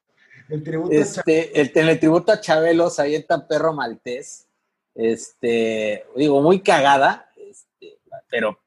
[0.49, 4.47] El tributo este, el, en el tributo a Chabelo se avienta Perro Maltés.
[4.95, 7.99] Este, digo, muy cagada, este,
[8.31, 8.61] pero,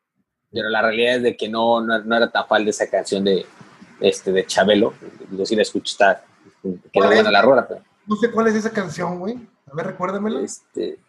[0.51, 3.45] pero la realidad es de que no, no, era tan fan de esa canción de,
[4.01, 4.93] este, de Chabelo.
[5.30, 6.26] Digo, si la escucho, está,
[6.91, 7.68] queda buena la rola.
[7.68, 9.38] Pero, no sé cuál es esa canción, güey.
[9.72, 10.41] A ver, recuérdamela.
[10.41, 10.99] Este,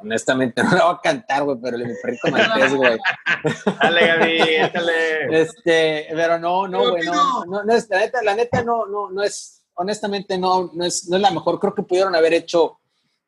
[0.00, 2.98] honestamente no la voy a cantar, güey, pero mi perrito maltés, güey.
[3.82, 4.38] Dale, Gaby,
[4.72, 5.40] dale.
[5.40, 9.10] Este, pero no, no, güey, no, no, no, es, la neta, la neta no, no,
[9.10, 11.58] no es, honestamente no, no es, no es la mejor.
[11.60, 12.78] Creo que pudieron haber hecho,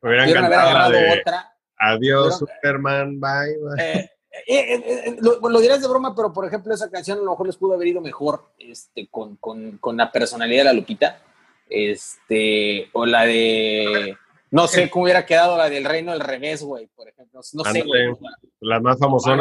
[0.00, 1.54] pudieron haber agarrado otra.
[1.78, 4.10] Adiós, Superman, bye, bye.
[4.46, 7.46] Eh, eh, eh, lo, dirás de broma, pero por ejemplo, esa canción a lo mejor
[7.46, 11.20] les pudo haber ido mejor este, con, con, con la personalidad de la Lupita.
[11.68, 14.16] Este, o la de
[14.50, 17.40] no sé cómo hubiera quedado la del Reino del Revés, güey, por ejemplo.
[17.52, 18.08] No sé, güey.
[18.60, 19.38] Las más famosas.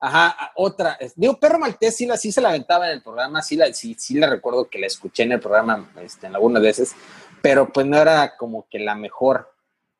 [0.00, 0.98] Ajá, otra.
[1.16, 3.96] Digo, Perro Maltés sí, la, sí se la aventaba en el programa, sí la, sí,
[3.98, 6.94] sí la recuerdo que la escuché en el programa este, en algunas veces,
[7.40, 9.50] pero pues no era como que la mejor.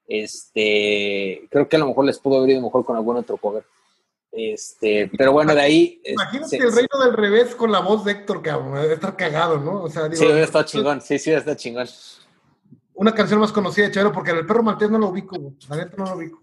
[0.07, 3.65] Este, creo que a lo mejor les pudo haber ido mejor con algún otro cover.
[4.37, 6.03] Este, pero bueno, de ahí.
[6.05, 8.75] Imagínate el reino del revés con la voz de Héctor, cabrón.
[8.75, 9.83] Debe estar cagado, ¿no?
[9.83, 11.01] O sea, digo, sí, está chingón.
[11.01, 11.87] Sí, sí, está chingón
[12.95, 15.37] una canción más conocida de Chavero, porque el perro maltés no lo ubico,
[15.69, 16.43] la neta no lo ubico.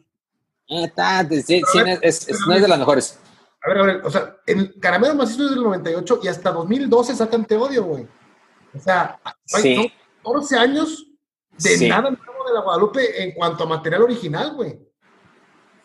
[0.68, 1.62] Eh, está, sí,
[2.02, 3.20] es, no es de las mejores.
[3.64, 7.16] A ver, a ver, o sea, el Caramelo Macizo es del 98 y hasta 2012
[7.16, 8.08] sacan Te Odio, güey.
[8.74, 9.20] O sea,
[9.54, 11.08] hay 14 años
[11.58, 14.80] de nada nuevo de la Guadalupe en cuanto a material original, güey.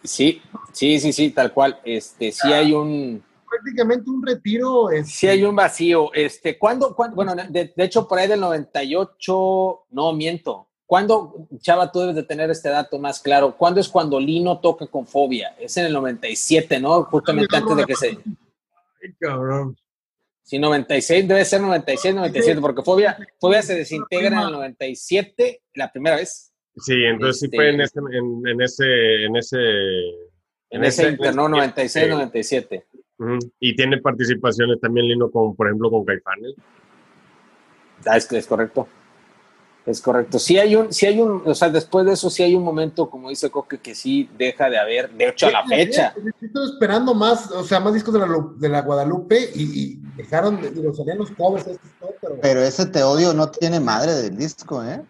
[0.04, 0.42] Sí,
[0.72, 1.80] sí, sí, sí, tal cual.
[1.84, 4.90] Este, sí hay un prácticamente un retiro.
[4.90, 5.10] Este...
[5.10, 6.12] Sí, hay un vacío.
[6.12, 10.68] Este, ¿cuándo, bueno, de, hecho, por ahí del 98, no miento.
[10.84, 13.56] ¿Cuándo, Chava, tú debes de tener este dato más claro?
[13.56, 15.56] ¿Cuándo es cuando Lino toca con Fobia?
[15.58, 17.02] Es en el 97, ¿no?
[17.04, 18.08] Justamente antes de que se.
[18.10, 19.76] Ay, cabrón.
[20.44, 25.90] Sí, 96, debe ser 96, 97, porque Fobia, Fobia se desintegra en el 97 la
[25.90, 26.45] primera vez.
[26.78, 28.18] Sí, entonces sí fue en este ese,
[28.50, 29.58] en, ese, en ese,
[30.70, 32.86] en ese, interno 96, 97.
[33.60, 36.54] Y tiene participaciones también, Lino, como por ejemplo con Caifanes.
[38.04, 38.86] Ah, es, es correcto.
[39.86, 40.38] Es correcto.
[40.38, 43.08] Sí hay un, sí hay un, o sea, después de eso sí hay un momento,
[43.08, 46.12] como dice Coque, que sí deja de haber, de hecho a la fecha.
[46.42, 50.92] Estoy esperando más, o sea, más discos de la, de la Guadalupe y, dejaron, digo,
[50.92, 51.70] salían los covers,
[52.20, 52.40] pero...
[52.42, 55.02] pero ese Te Odio no tiene madre del disco, ¿eh?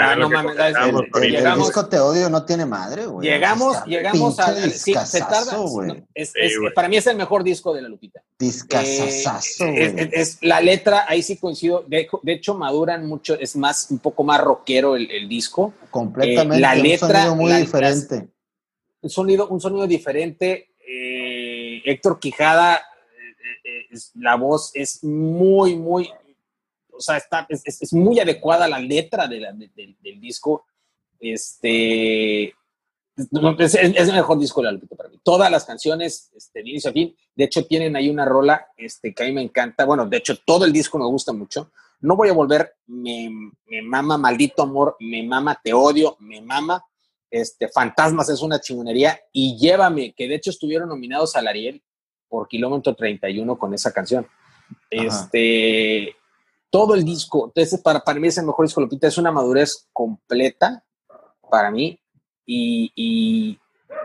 [0.00, 3.28] Ah, no mames, el, disco Te Odio no tiene madre, güey.
[3.28, 4.54] Llegamos, llegamos a.
[4.70, 5.58] Sí, se tarda.
[6.14, 6.32] es,
[6.74, 8.22] para mí es el mejor disco de la Lupita.
[8.38, 11.84] Discasasazo, eh, es, la letra, ahí sí coincido.
[11.86, 15.74] De, hecho, maduran mucho, es más, un poco más rockero el, disco.
[15.90, 16.60] Completamente.
[16.60, 17.06] la letra.
[17.06, 18.28] Un sonido muy diferente.
[19.02, 20.70] un, sonido, un sonido diferente.
[20.86, 22.80] Eh, Héctor Quijada,
[23.64, 26.10] eh, la voz es muy, muy
[26.98, 29.40] o sea, está, es, muy adecuada la letra de
[30.02, 30.66] del disco.
[31.20, 32.54] Este,
[33.58, 35.18] es, el mejor disco de la Lupita para mí.
[35.22, 39.14] Todas las canciones, este, de inicio a fin, de hecho tienen ahí una rola este,
[39.14, 39.84] que a mí me encanta.
[39.84, 41.70] Bueno, de hecho todo el disco me gusta mucho,
[42.00, 43.30] no voy a volver, me,
[43.66, 46.84] me mama maldito amor, me mama te odio, me mama,
[47.30, 51.82] este, Fantasmas es una chingonería y llévame, que de hecho estuvieron nominados al Ariel
[52.28, 54.26] por kilómetro 31 con esa canción.
[54.90, 56.14] Este,
[56.70, 59.86] todo el disco, entonces para, para mí es el mejor disco, Lupita, es una madurez
[59.92, 60.84] completa
[61.50, 61.98] para mí
[62.46, 63.58] y,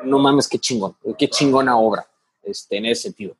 [0.03, 2.05] no mames, qué chingón, qué chingona obra
[2.43, 3.35] este, en ese sentido.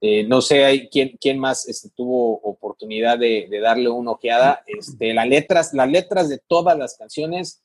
[0.00, 4.62] Eh, no sé quién, quién más este, tuvo oportunidad de, darle una ojeada.
[4.66, 7.62] Este, las, letras, las letras de todas las canciones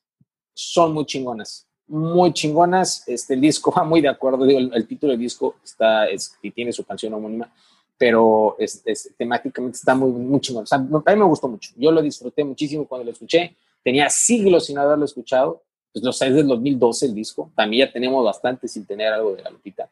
[0.53, 3.08] son muy chingonas, muy chingonas.
[3.08, 6.74] Este, el disco va muy de acuerdo, el, título del disco está, es, y tiene
[6.74, 7.51] su canción homónima,
[7.97, 8.83] pero es,
[9.17, 10.65] temáticamente está muy, muy chingón.
[10.69, 11.71] a mí me gustó mucho.
[11.75, 13.55] Yo lo disfruté muchísimo cuando lo escuché.
[13.83, 15.63] Tenía siglos sin haberlo escuchado.
[15.93, 17.51] Pues lo sé, es del 2012 el disco.
[17.55, 19.89] También ya tenemos bastante sin tener algo de la Lupita.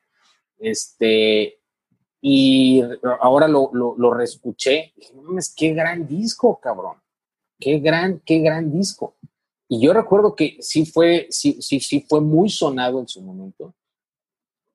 [0.60, 1.60] Este,
[2.22, 2.82] y
[3.22, 4.94] ahora lo, lo, lo reescuché.
[4.96, 6.98] Dije, no mames, qué gran disco, cabrón.
[7.60, 9.16] Qué gran, qué gran disco.
[9.70, 13.74] Y yo recuerdo que sí fue, sí, sí, sí fue muy sonado en su momento,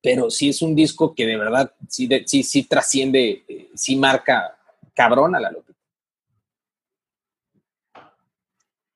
[0.03, 4.57] pero sí es un disco que de verdad sí, sí, sí trasciende, eh, sí marca
[4.95, 5.79] cabrón a la Lupita.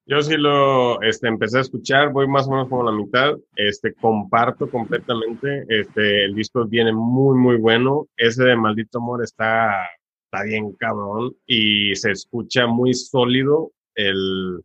[0.04, 3.94] Yo sí lo este, empecé a escuchar, voy más o menos como la mitad, este,
[3.94, 9.88] comparto completamente, este, el disco viene muy, muy bueno, ese de Maldito Amor está,
[10.24, 14.60] está bien cabrón y se escucha muy sólido el,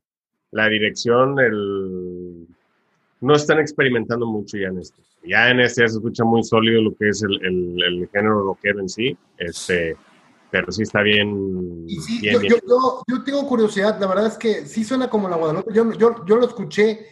[0.51, 2.47] la dirección, el...
[3.21, 5.01] no están experimentando mucho ya en esto.
[5.23, 8.43] Ya en este ya se escucha muy sólido lo que es el, el, el género
[8.43, 9.97] rockero en sí, este,
[10.51, 11.87] pero sí está bien.
[11.87, 15.73] yo, Yo, yo, tengo curiosidad, la verdad es que sí suena como la Guadalupe.
[15.73, 17.07] Yo, yo, yo lo escuché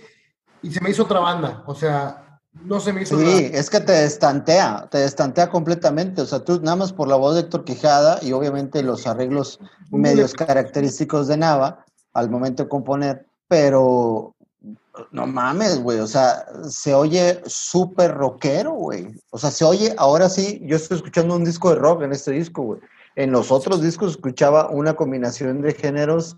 [0.61, 3.19] y se me hizo otra banda, o sea, no se me hizo.
[3.19, 6.21] Sí, es que te destantea, te destantea completamente.
[6.21, 9.59] O sea, tú nada más por la voz de Héctor Quijada y obviamente los arreglos
[9.91, 14.34] medios característicos de Nava al momento de componer, pero
[15.11, 19.07] no mames, güey, o sea, se oye súper rockero, güey.
[19.29, 22.31] O sea, se oye, ahora sí, yo estoy escuchando un disco de rock en este
[22.31, 22.81] disco, güey.
[23.15, 26.37] En los otros discos escuchaba una combinación de géneros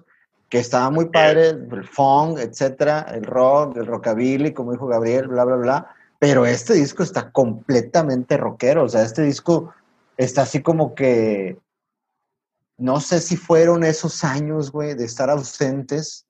[0.49, 5.43] que estaba muy padre, el funk, etcétera, el rock, el rockabilly, como dijo Gabriel, bla,
[5.43, 5.95] bla, bla.
[6.19, 9.73] Pero este disco está completamente rockero, o sea, este disco
[10.17, 11.59] está así como que
[12.77, 16.26] no sé si fueron esos años, güey, de estar ausentes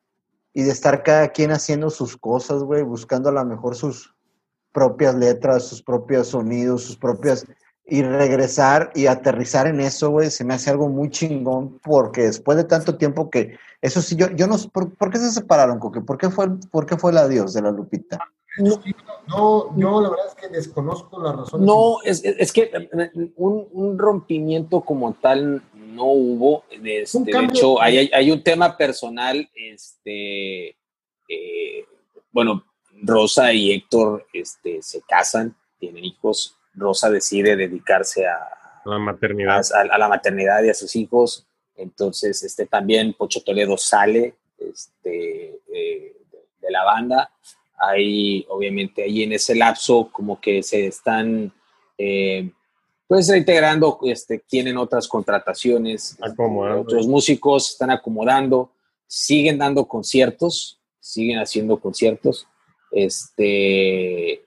[0.58, 4.16] y de estar cada quien haciendo sus cosas, güey, buscando a lo mejor sus
[4.74, 7.45] propias letras, sus propios sonidos, sus propias...
[7.86, 12.58] Y regresar y aterrizar en eso, güey, se me hace algo muy chingón porque después
[12.58, 13.55] de tanto tiempo que...
[13.84, 14.58] Eso sí, yo, yo no...
[14.74, 16.01] ¿Por, ¿por qué se separaron, Coque?
[16.01, 18.18] ¿Por qué fue, por qué fue el adiós de la Lupita?
[18.58, 21.66] No, no, la verdad es que desconozco la razón.
[21.66, 22.89] No, es, es que
[23.36, 26.64] un, un, rompimiento como tal no hubo.
[26.72, 31.86] Este, de hecho, hay, hay, un tema personal, este, eh,
[32.32, 32.64] bueno,
[33.03, 36.55] Rosa y Héctor este, se casan, tienen hijos.
[36.74, 38.38] Rosa decide dedicarse a,
[38.86, 39.62] la maternidad.
[39.74, 41.45] A, la maternidad y a sus hijos.
[41.76, 46.16] Entonces, este, también Pocho Toledo sale este, eh,
[46.62, 47.32] de la banda.
[47.78, 51.53] Hay, obviamente, ahí en ese lapso como que se están
[51.97, 52.51] eh,
[53.07, 56.17] pues reintegrando, este, tienen otras contrataciones,
[56.78, 58.71] otros músicos están acomodando,
[59.07, 62.47] siguen dando conciertos, siguen haciendo conciertos,
[62.91, 64.45] este,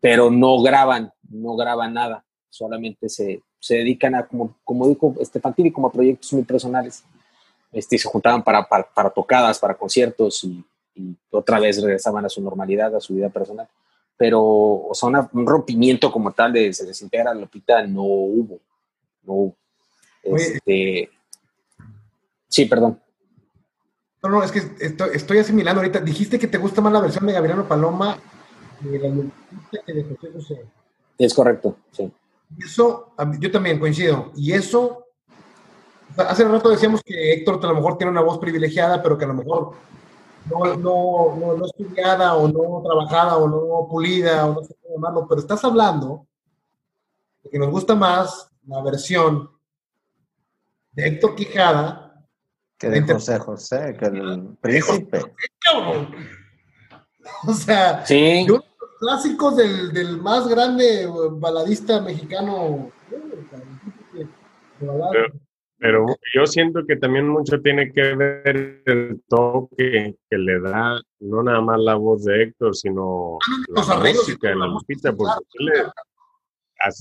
[0.00, 5.54] pero no graban, no graban nada, solamente se, se dedican a, como, como dijo Estefan
[5.72, 7.02] como a proyectos muy personales.
[7.72, 10.62] Este, se juntaban para, para, tocadas, para conciertos y,
[10.94, 13.68] y otra vez regresaban a su normalidad, a su vida personal
[14.16, 18.60] pero, o sea, un rompimiento como tal de se desintegra Lupita no hubo.
[19.24, 19.56] No hubo.
[20.22, 21.10] Este,
[22.48, 23.00] sí, perdón.
[24.22, 24.62] No, no, es que
[25.12, 26.00] estoy, asimilando ahorita.
[26.00, 28.18] Dijiste que te gusta más la versión de Gabriel Paloma
[28.80, 30.64] de la Lupita que de José José.
[31.18, 32.10] Es correcto, sí.
[32.58, 34.32] Eso, yo también coincido.
[34.36, 35.06] Y eso,
[36.16, 39.28] hace rato decíamos que Héctor a lo mejor tiene una voz privilegiada, pero que a
[39.28, 39.72] lo mejor
[40.50, 45.26] no, no, no, estudiada o no trabajada o no pulida o no sé cómo llamarlo,
[45.28, 46.26] pero estás hablando
[47.42, 49.50] de que nos gusta más la versión
[50.92, 52.04] de Héctor Quijada
[52.78, 55.20] que de José José, que el príncipe.
[57.46, 58.44] O sea, sí.
[58.46, 58.60] los
[59.00, 62.90] clásicos del, del, más grande baladista mexicano.
[64.78, 64.92] Pero
[66.34, 71.60] yo siento que también mucho tiene que ver el toque que le da, no nada
[71.60, 73.82] más la voz de Héctor, sino la
[74.12, 75.14] música de la Lupita,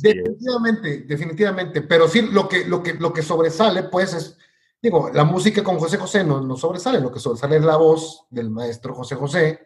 [0.02, 1.82] definitivamente, definitivamente.
[1.82, 4.38] Pero sí, lo que, lo que, lo que sobresale, pues, es
[4.84, 8.28] digo, la música con José José no, no sobresale, lo que sobresale es la voz
[8.30, 9.62] del maestro José José.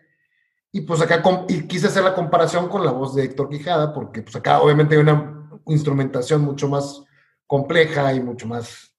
[0.72, 4.22] Y pues acá y quise hacer la comparación con la voz de Héctor Quijada, porque
[4.22, 7.04] pues acá obviamente hay una instrumentación mucho más
[7.48, 8.94] compleja y mucho más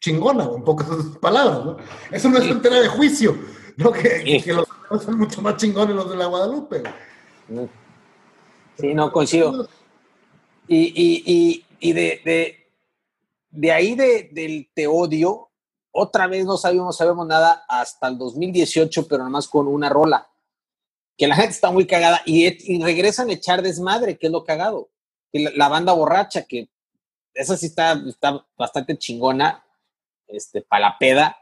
[0.00, 0.88] chingona, en pocas
[1.20, 1.76] palabras, ¿no?
[2.10, 3.36] Eso no es un tema de juicio,
[3.76, 3.92] ¿no?
[3.92, 6.82] Que, que los son mucho más chingones los de la Guadalupe.
[8.78, 9.68] Sí, no, coincido.
[10.66, 12.64] Y, de,
[13.50, 15.50] de, ahí de, del odio,
[15.90, 20.28] otra vez no sabemos, sabemos nada hasta el 2018, pero nada más con una rola.
[21.16, 24.90] Que la gente está muy cagada y, regresan a echar desmadre, que es lo cagado.
[25.32, 26.70] La, la, banda borracha, que
[27.34, 29.64] esa sí está, está bastante chingona,
[30.28, 31.36] este, para la peda.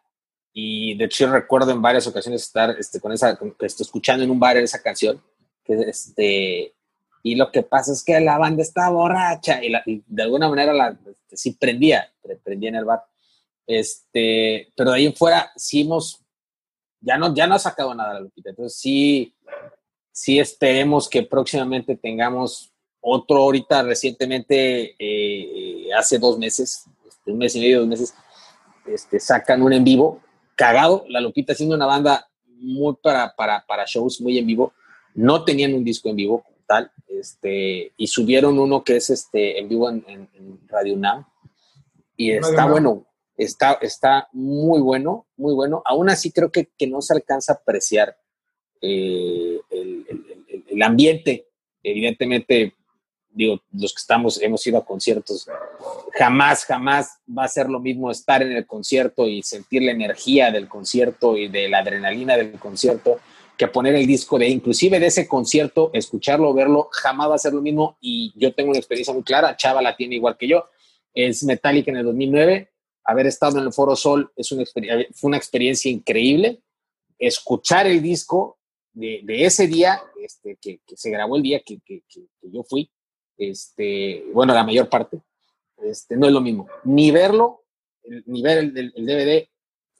[0.53, 4.31] Y de hecho, yo recuerdo en varias ocasiones estar este, con esa, este, escuchando en
[4.31, 5.23] un bar esa canción.
[5.65, 6.75] Que, este,
[7.23, 10.97] y lo que pasa es que la banda está borracha y, de alguna manera la,
[11.07, 12.11] este, sí prendía,
[12.45, 13.03] prendía en el bar.
[13.67, 16.23] Este, pero de ahí en fuera sí hemos,
[17.01, 18.51] ya no, ya no ha sacado nada la Lupita.
[18.51, 19.35] Entonces sí,
[20.13, 27.55] sí esperemos que próximamente tengamos otro ahorita recientemente, eh, hace dos meses, este, un mes
[27.57, 28.15] y medio, dos meses,
[28.89, 30.21] este, sacan un en vivo,
[30.55, 34.73] cagado, la Lupita siendo una banda muy para, para, para shows, muy en vivo,
[35.15, 39.69] no tenían un disco en vivo tal, este, y subieron uno que es este, en
[39.69, 40.29] vivo en,
[40.69, 41.25] Radio UNAM,
[42.17, 43.07] y está bueno,
[43.37, 47.57] está, está muy bueno, muy bueno, aún así creo que, que no se alcanza a
[47.57, 48.17] apreciar
[48.81, 50.07] eh, el,
[50.69, 51.49] el ambiente,
[51.83, 52.76] evidentemente
[53.37, 55.47] digo, los que estamos, hemos ido a conciertos,
[56.15, 60.51] jamás, jamás va a ser lo mismo estar en el concierto y sentir la energía
[60.51, 63.21] del concierto y de la adrenalina del concierto
[63.59, 67.53] que poner el disco de, inclusive de ese concierto, escucharlo, verlo, jamás va a ser
[67.53, 67.99] lo mismo.
[68.01, 70.65] Y yo tengo una experiencia muy clara, Chava la tiene igual que yo,
[71.13, 72.71] es Metallica en el 2009,
[73.05, 76.61] haber estado en el Foro Sol es una fue una experiencia increíble,
[77.19, 78.59] escuchar el disco
[78.93, 82.03] de, de ese día, este, que, que, se grabó el día que, que
[82.43, 82.91] yo fui,
[83.39, 85.21] este, bueno, la mayor parte,
[85.79, 86.69] este, no es lo mismo.
[86.85, 87.65] Ni verlo,
[88.27, 89.49] ni ver el, DVD,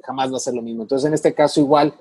[0.03, 0.83] jamás va a ser lo mismo.
[0.83, 1.95] Entonces, en este caso, igual,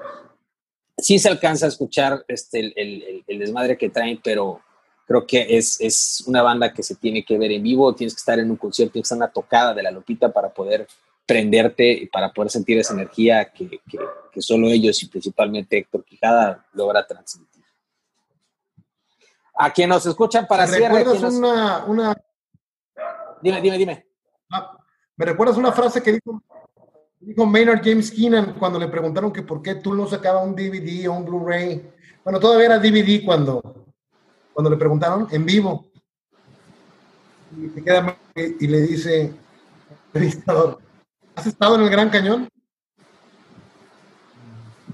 [0.97, 4.61] sí se alcanza a escuchar este, el, desmadre que traen, pero
[5.07, 8.19] creo que es, es, una banda que se tiene que ver en vivo, tienes que
[8.19, 10.87] estar en un concierto, tienes que estar en una tocada de la Lupita para poder
[11.25, 13.79] prenderte y para poder sentir esa energía que,
[14.31, 17.64] que solo ellos y principalmente Héctor Quijada logra transmitir.
[19.57, 22.15] A quien nos escuchan para ¿Me recuerdas una, una...
[23.41, 24.07] Dime, dime, dime.
[24.51, 24.77] Ah,
[25.15, 26.41] ¿Me recuerdas una frase que dijo,
[27.19, 31.07] dijo Maynard James Keenan cuando le preguntaron que por qué tú no sacabas un DVD
[31.07, 31.89] o un Blu-ray?
[32.23, 33.85] Bueno, todavía era DVD cuando,
[34.51, 35.85] cuando le preguntaron en vivo.
[37.55, 39.33] Y, queda, y le dice,
[41.35, 42.49] ¿has estado en el Gran Cañón?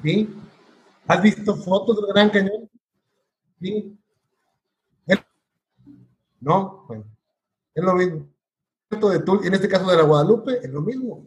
[0.03, 0.29] ¿Sí?
[1.07, 2.69] ¿Has visto fotos del Gran Cañón?
[3.59, 3.97] Sí.
[6.41, 7.05] No, bueno,
[7.73, 8.27] es lo mismo.
[8.89, 11.25] En este caso de la Guadalupe, es lo mismo.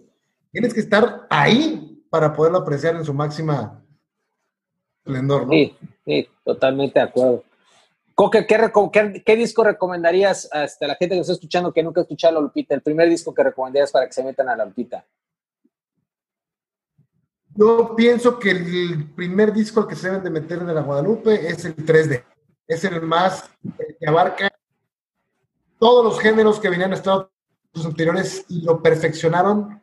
[0.50, 3.82] Tienes que estar ahí para poderlo apreciar en su máxima
[4.98, 5.52] esplendor, ¿no?
[5.52, 7.44] Sí, sí, totalmente de acuerdo.
[8.14, 12.36] Coque, ¿qué, disco recomendarías a este, la gente que está escuchando que nunca ha escuchado
[12.36, 12.74] a la Lupita?
[12.74, 15.04] El primer disco que recomendarías para que se metan a la Lupita.
[17.56, 21.48] Yo pienso que el primer disco al que se deben de meter de la Guadalupe
[21.48, 22.24] es el 3D.
[22.66, 23.50] Es el más
[23.98, 24.53] que abarca
[25.84, 27.28] todos los géneros que venían estados
[27.84, 29.82] anteriores y lo perfeccionaron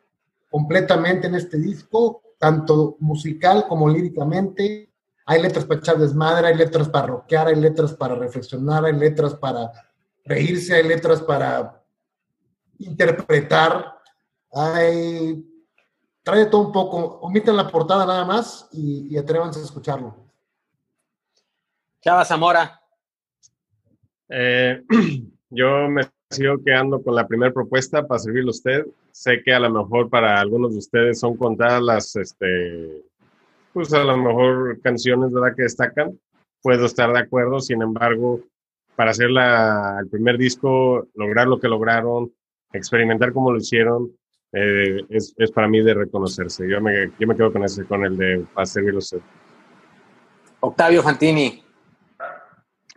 [0.50, 4.92] completamente en este disco, tanto musical como líricamente.
[5.26, 9.36] Hay letras para echar desmadre, hay letras para rockear, hay letras para reflexionar, hay letras
[9.36, 9.70] para
[10.24, 11.80] reírse, hay letras para
[12.80, 13.96] interpretar.
[14.50, 15.40] Hay...
[16.24, 20.16] Trae todo un poco, omiten la portada nada más y, y atrévanse a escucharlo.
[22.00, 22.82] Chava Zamora.
[24.28, 24.82] Eh,
[25.54, 28.86] Yo me sigo quedando con la primera propuesta para servirle a usted.
[29.10, 33.02] Sé que a lo mejor para algunos de ustedes son contadas las, este,
[33.74, 36.18] pues a lo mejor canciones la que destacan.
[36.62, 38.40] Puedo estar de acuerdo, sin embargo,
[38.96, 42.32] para hacer la, el primer disco, lograr lo que lograron,
[42.72, 44.10] experimentar como lo hicieron,
[44.52, 46.66] eh, es, es, para mí de reconocerse.
[46.66, 49.20] Yo me, yo me quedo con ese, con el de para servirle a usted.
[50.60, 51.62] Octavio Fantini.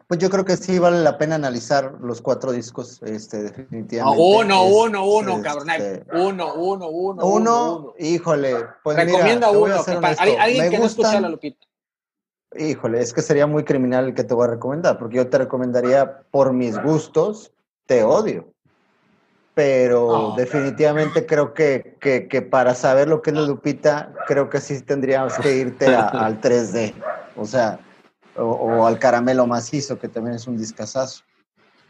[0.08, 4.22] Pues yo creo que sí vale la pena analizar los cuatro discos, este, definitivamente.
[4.22, 5.70] uno, uno, uno, cabrón.
[5.72, 7.26] Este, uno, uno, uno.
[7.26, 8.68] Uno, híjole.
[8.84, 9.76] Pues Recomienda uno.
[10.39, 11.66] alguien que no escucha la Lupita.
[12.58, 15.39] Híjole, es que sería muy criminal el que te voy a recomendar, porque yo te
[15.39, 17.51] recomendaría por mis gustos,
[17.86, 18.47] te odio.
[19.56, 24.82] pero definitivamente creo que, que, para saber lo que es la Lupita, creo que sí
[24.82, 26.93] tendríamos que irte al 3D,
[27.36, 27.80] o sea,
[28.38, 31.23] o, al caramelo macizo, que también es un discazazo.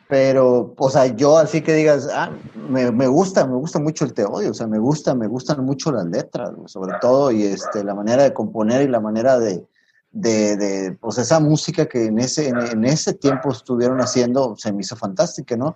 [0.07, 2.29] Pero, o sea, yo así que digas, ah,
[2.69, 5.91] me, me, gusta, me gusta mucho el teodio, o sea, me gusta, me gustan mucho
[5.91, 9.65] las letras, sobre todo, y este, la manera de componer y la manera de,
[10.11, 14.81] de, de pues esa música que en ese, en, ese tiempo estuvieron haciendo, se me
[14.81, 15.75] hizo fantástica, ¿no?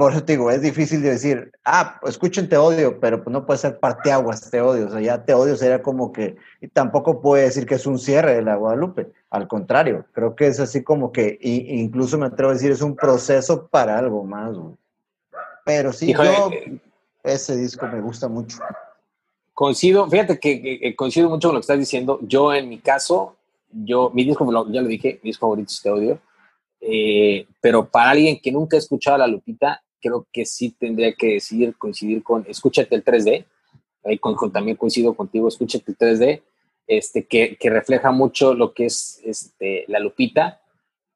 [0.00, 3.44] Por eso te digo, es difícil de decir, ah, escuchen Te Odio, pero pues no
[3.44, 4.86] puede ser parteaguas Te Odio.
[4.86, 7.98] O sea, ya Te Odio sería como que, y tampoco puede decir que es un
[7.98, 9.12] cierre de la Guadalupe.
[9.28, 12.96] Al contrario, creo que es así como que, incluso me atrevo a decir, es un
[12.96, 14.56] proceso para algo más.
[15.66, 16.50] Pero sí, yo,
[17.22, 18.56] ese disco me gusta mucho.
[19.52, 22.20] Coincido, fíjate que, coincido mucho con lo que estás diciendo.
[22.22, 23.36] Yo, en mi caso,
[23.70, 26.18] yo, mi disco, ya lo dije, mi disco favorito es Te Odio.
[26.80, 31.12] Eh, pero para alguien que nunca ha escuchado a la Lupita, creo que sí tendría
[31.14, 33.44] que decidir coincidir con, escúchate el 3D,
[34.04, 36.42] ahí con, también coincido contigo, escúchate el 3D,
[36.86, 40.60] este, que, que, refleja mucho lo que es este, la Lupita,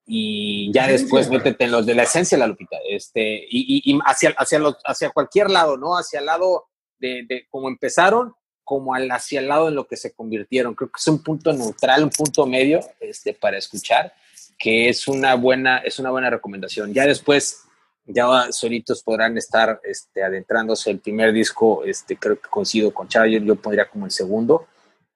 [0.06, 3.98] y ya después métete en los de la esencia de la Lupita, este, y, y,
[4.04, 5.96] hacia, hacia, los, hacia cualquier lado, ¿no?
[5.96, 6.66] Hacia el lado
[6.98, 10.74] de, de cómo empezaron, como al, hacia el lado en lo que se convirtieron.
[10.74, 14.12] Creo que es un punto neutral, un punto medio este, para escuchar,
[14.58, 16.92] que es una buena, es una buena recomendación.
[16.92, 17.60] Ya después
[18.06, 20.90] ya solitos podrán estar este, adentrándose.
[20.90, 24.66] El primer disco, este, creo que coincido con Chava, yo, pondría como el segundo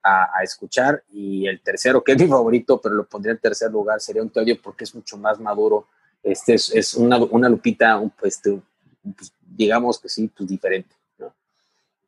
[0.02, 1.04] a, escuchar.
[1.10, 4.30] Y el tercero, que es mi favorito, pero lo pondría en tercer lugar, sería un
[4.30, 5.88] Teodio porque es mucho más maduro.
[6.22, 10.94] Este es, una, lupita, un, pues, pues, digamos que sí, pues diferente.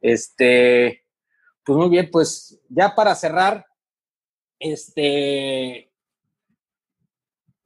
[0.01, 1.05] Este,
[1.63, 3.67] pues muy bien, pues ya para cerrar,
[4.59, 5.93] este,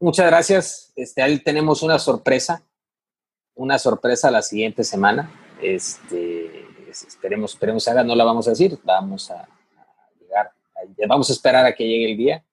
[0.00, 0.92] muchas gracias.
[0.96, 2.60] Este, ahí tenemos una sorpresa
[3.54, 5.30] una sorpresa la siguiente semana.
[5.62, 9.48] Este, esperemos, esperemos haga, no la vamos a decir, vamos a,
[10.20, 10.52] llegar,
[11.08, 12.44] vamos a esperar a que llegue el día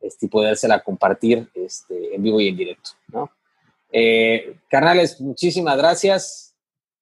[0.00, 2.90] este, y podérsela compartir este, en vivo y en directo.
[3.08, 3.30] ¿no?
[3.92, 6.54] Eh, carnales, muchísimas gracias,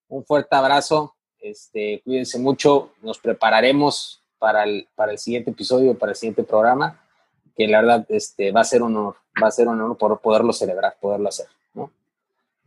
[0.09, 6.13] un fuerte abrazo, este, cuídense mucho, nos prepararemos para el, para el siguiente episodio, para
[6.13, 7.01] el siguiente programa,
[7.57, 10.53] que la verdad este, va a ser un honor, va a ser un honor poderlo
[10.53, 11.47] celebrar, poderlo hacer.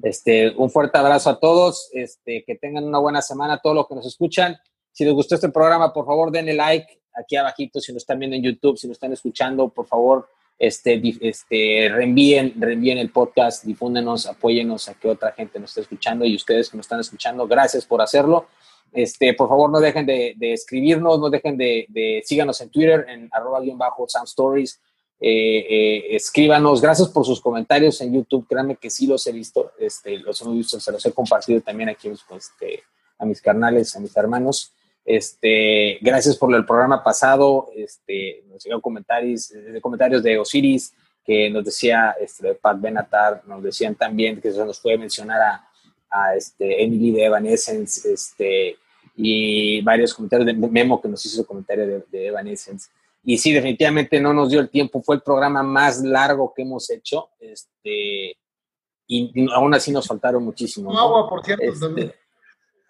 [0.04, 3.95] Este, un fuerte abrazo a todos, este, que tengan una buena semana, todos los que
[3.95, 4.58] nos escuchan.
[4.91, 8.36] Si les gustó este programa, por favor, denle like aquí abajito, si nos están viendo
[8.36, 10.28] en YouTube, si nos están escuchando, por favor,
[10.58, 16.26] este, este, reenvíen, reenvíen el podcast, difúndenos, apóyenos a que otra gente nos esté escuchando
[16.26, 18.47] y ustedes que nos están escuchando, gracias por hacerlo.
[18.93, 23.30] Este, por favor, no dejen de, escribirnos, no dejen de, de, síganos en Twitter, en
[23.32, 24.82] arroba guion bajo Sound Stories,
[25.24, 29.72] eh, eh, escríbanos, gracias por sus comentarios en YouTube, créanme que sí los he visto,
[29.78, 32.84] este, los hemos visto, se los he compartido también aquí este,
[33.19, 34.74] a mis carnales, a mis hermanos.
[35.05, 40.91] Este, gracias por el programa pasado, este, nos llegaron comentarios, de comentarios de Osiris,
[41.24, 45.69] que nos decía este, Pat Benatar, nos decían también que se nos puede mencionar a,
[46.09, 48.76] a este, Emily de Evanescence, este,
[49.15, 52.89] y varios comentarios de Memo que nos hizo el comentario de, de Evanescence.
[53.24, 55.01] Y sí, definitivamente no nos dio el tiempo.
[55.01, 57.30] Fue el programa más largo que hemos hecho.
[57.39, 58.38] Este,
[59.07, 60.89] y, aún así nos faltaron muchísimo.
[60.89, 62.13] Como agua, por cierto, este, también.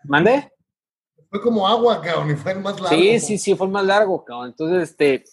[0.03, 0.51] ¿Mande?
[1.29, 2.95] Fue como agua, cabrón, y fue el más largo.
[2.95, 4.47] Sí, sí, sí, fue el más largo, cabrón.
[4.47, 5.23] Entonces, este,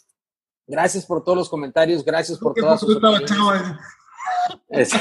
[0.67, 3.01] gracias por todos los comentarios, gracias por todas sus
[4.69, 4.91] es...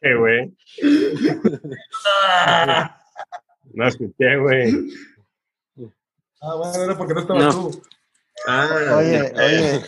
[0.00, 0.56] Qué güey.
[3.74, 4.72] no escuché, güey.
[6.42, 7.82] Ah, bueno, era porque no estabas tú.
[8.46, 8.68] Ah,
[8.98, 9.82] oye, oye.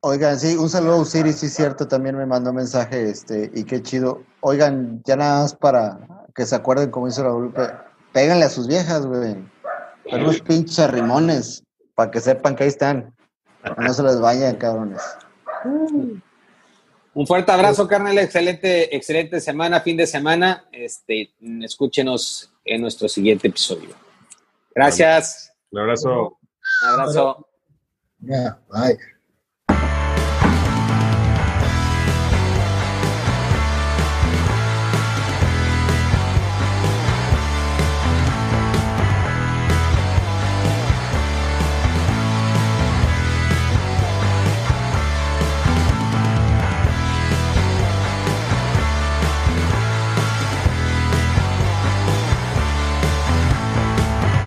[0.00, 3.82] Oigan, sí, un saludo a Osiris, sí, cierto, también me mandó mensaje, este, y qué
[3.82, 4.22] chido.
[4.40, 5.98] Oigan, ya nada más para
[6.34, 9.36] que se acuerden como hizo la péganle a sus viejas, güey.
[10.12, 11.64] Unos pinches arrimones,
[11.94, 13.14] para que sepan que ahí están.
[13.78, 15.00] No se les vayan, cabrones.
[17.14, 18.18] Un fuerte abrazo, carnal.
[18.18, 20.66] Excelente, excelente semana, fin de semana.
[20.70, 21.32] Este,
[21.62, 24.03] escúchenos en nuestro siguiente episodio.
[24.74, 25.52] Gracias.
[25.70, 26.38] Un abrazo.
[26.82, 27.46] Un abrazo.
[28.20, 28.98] Yeah, bye.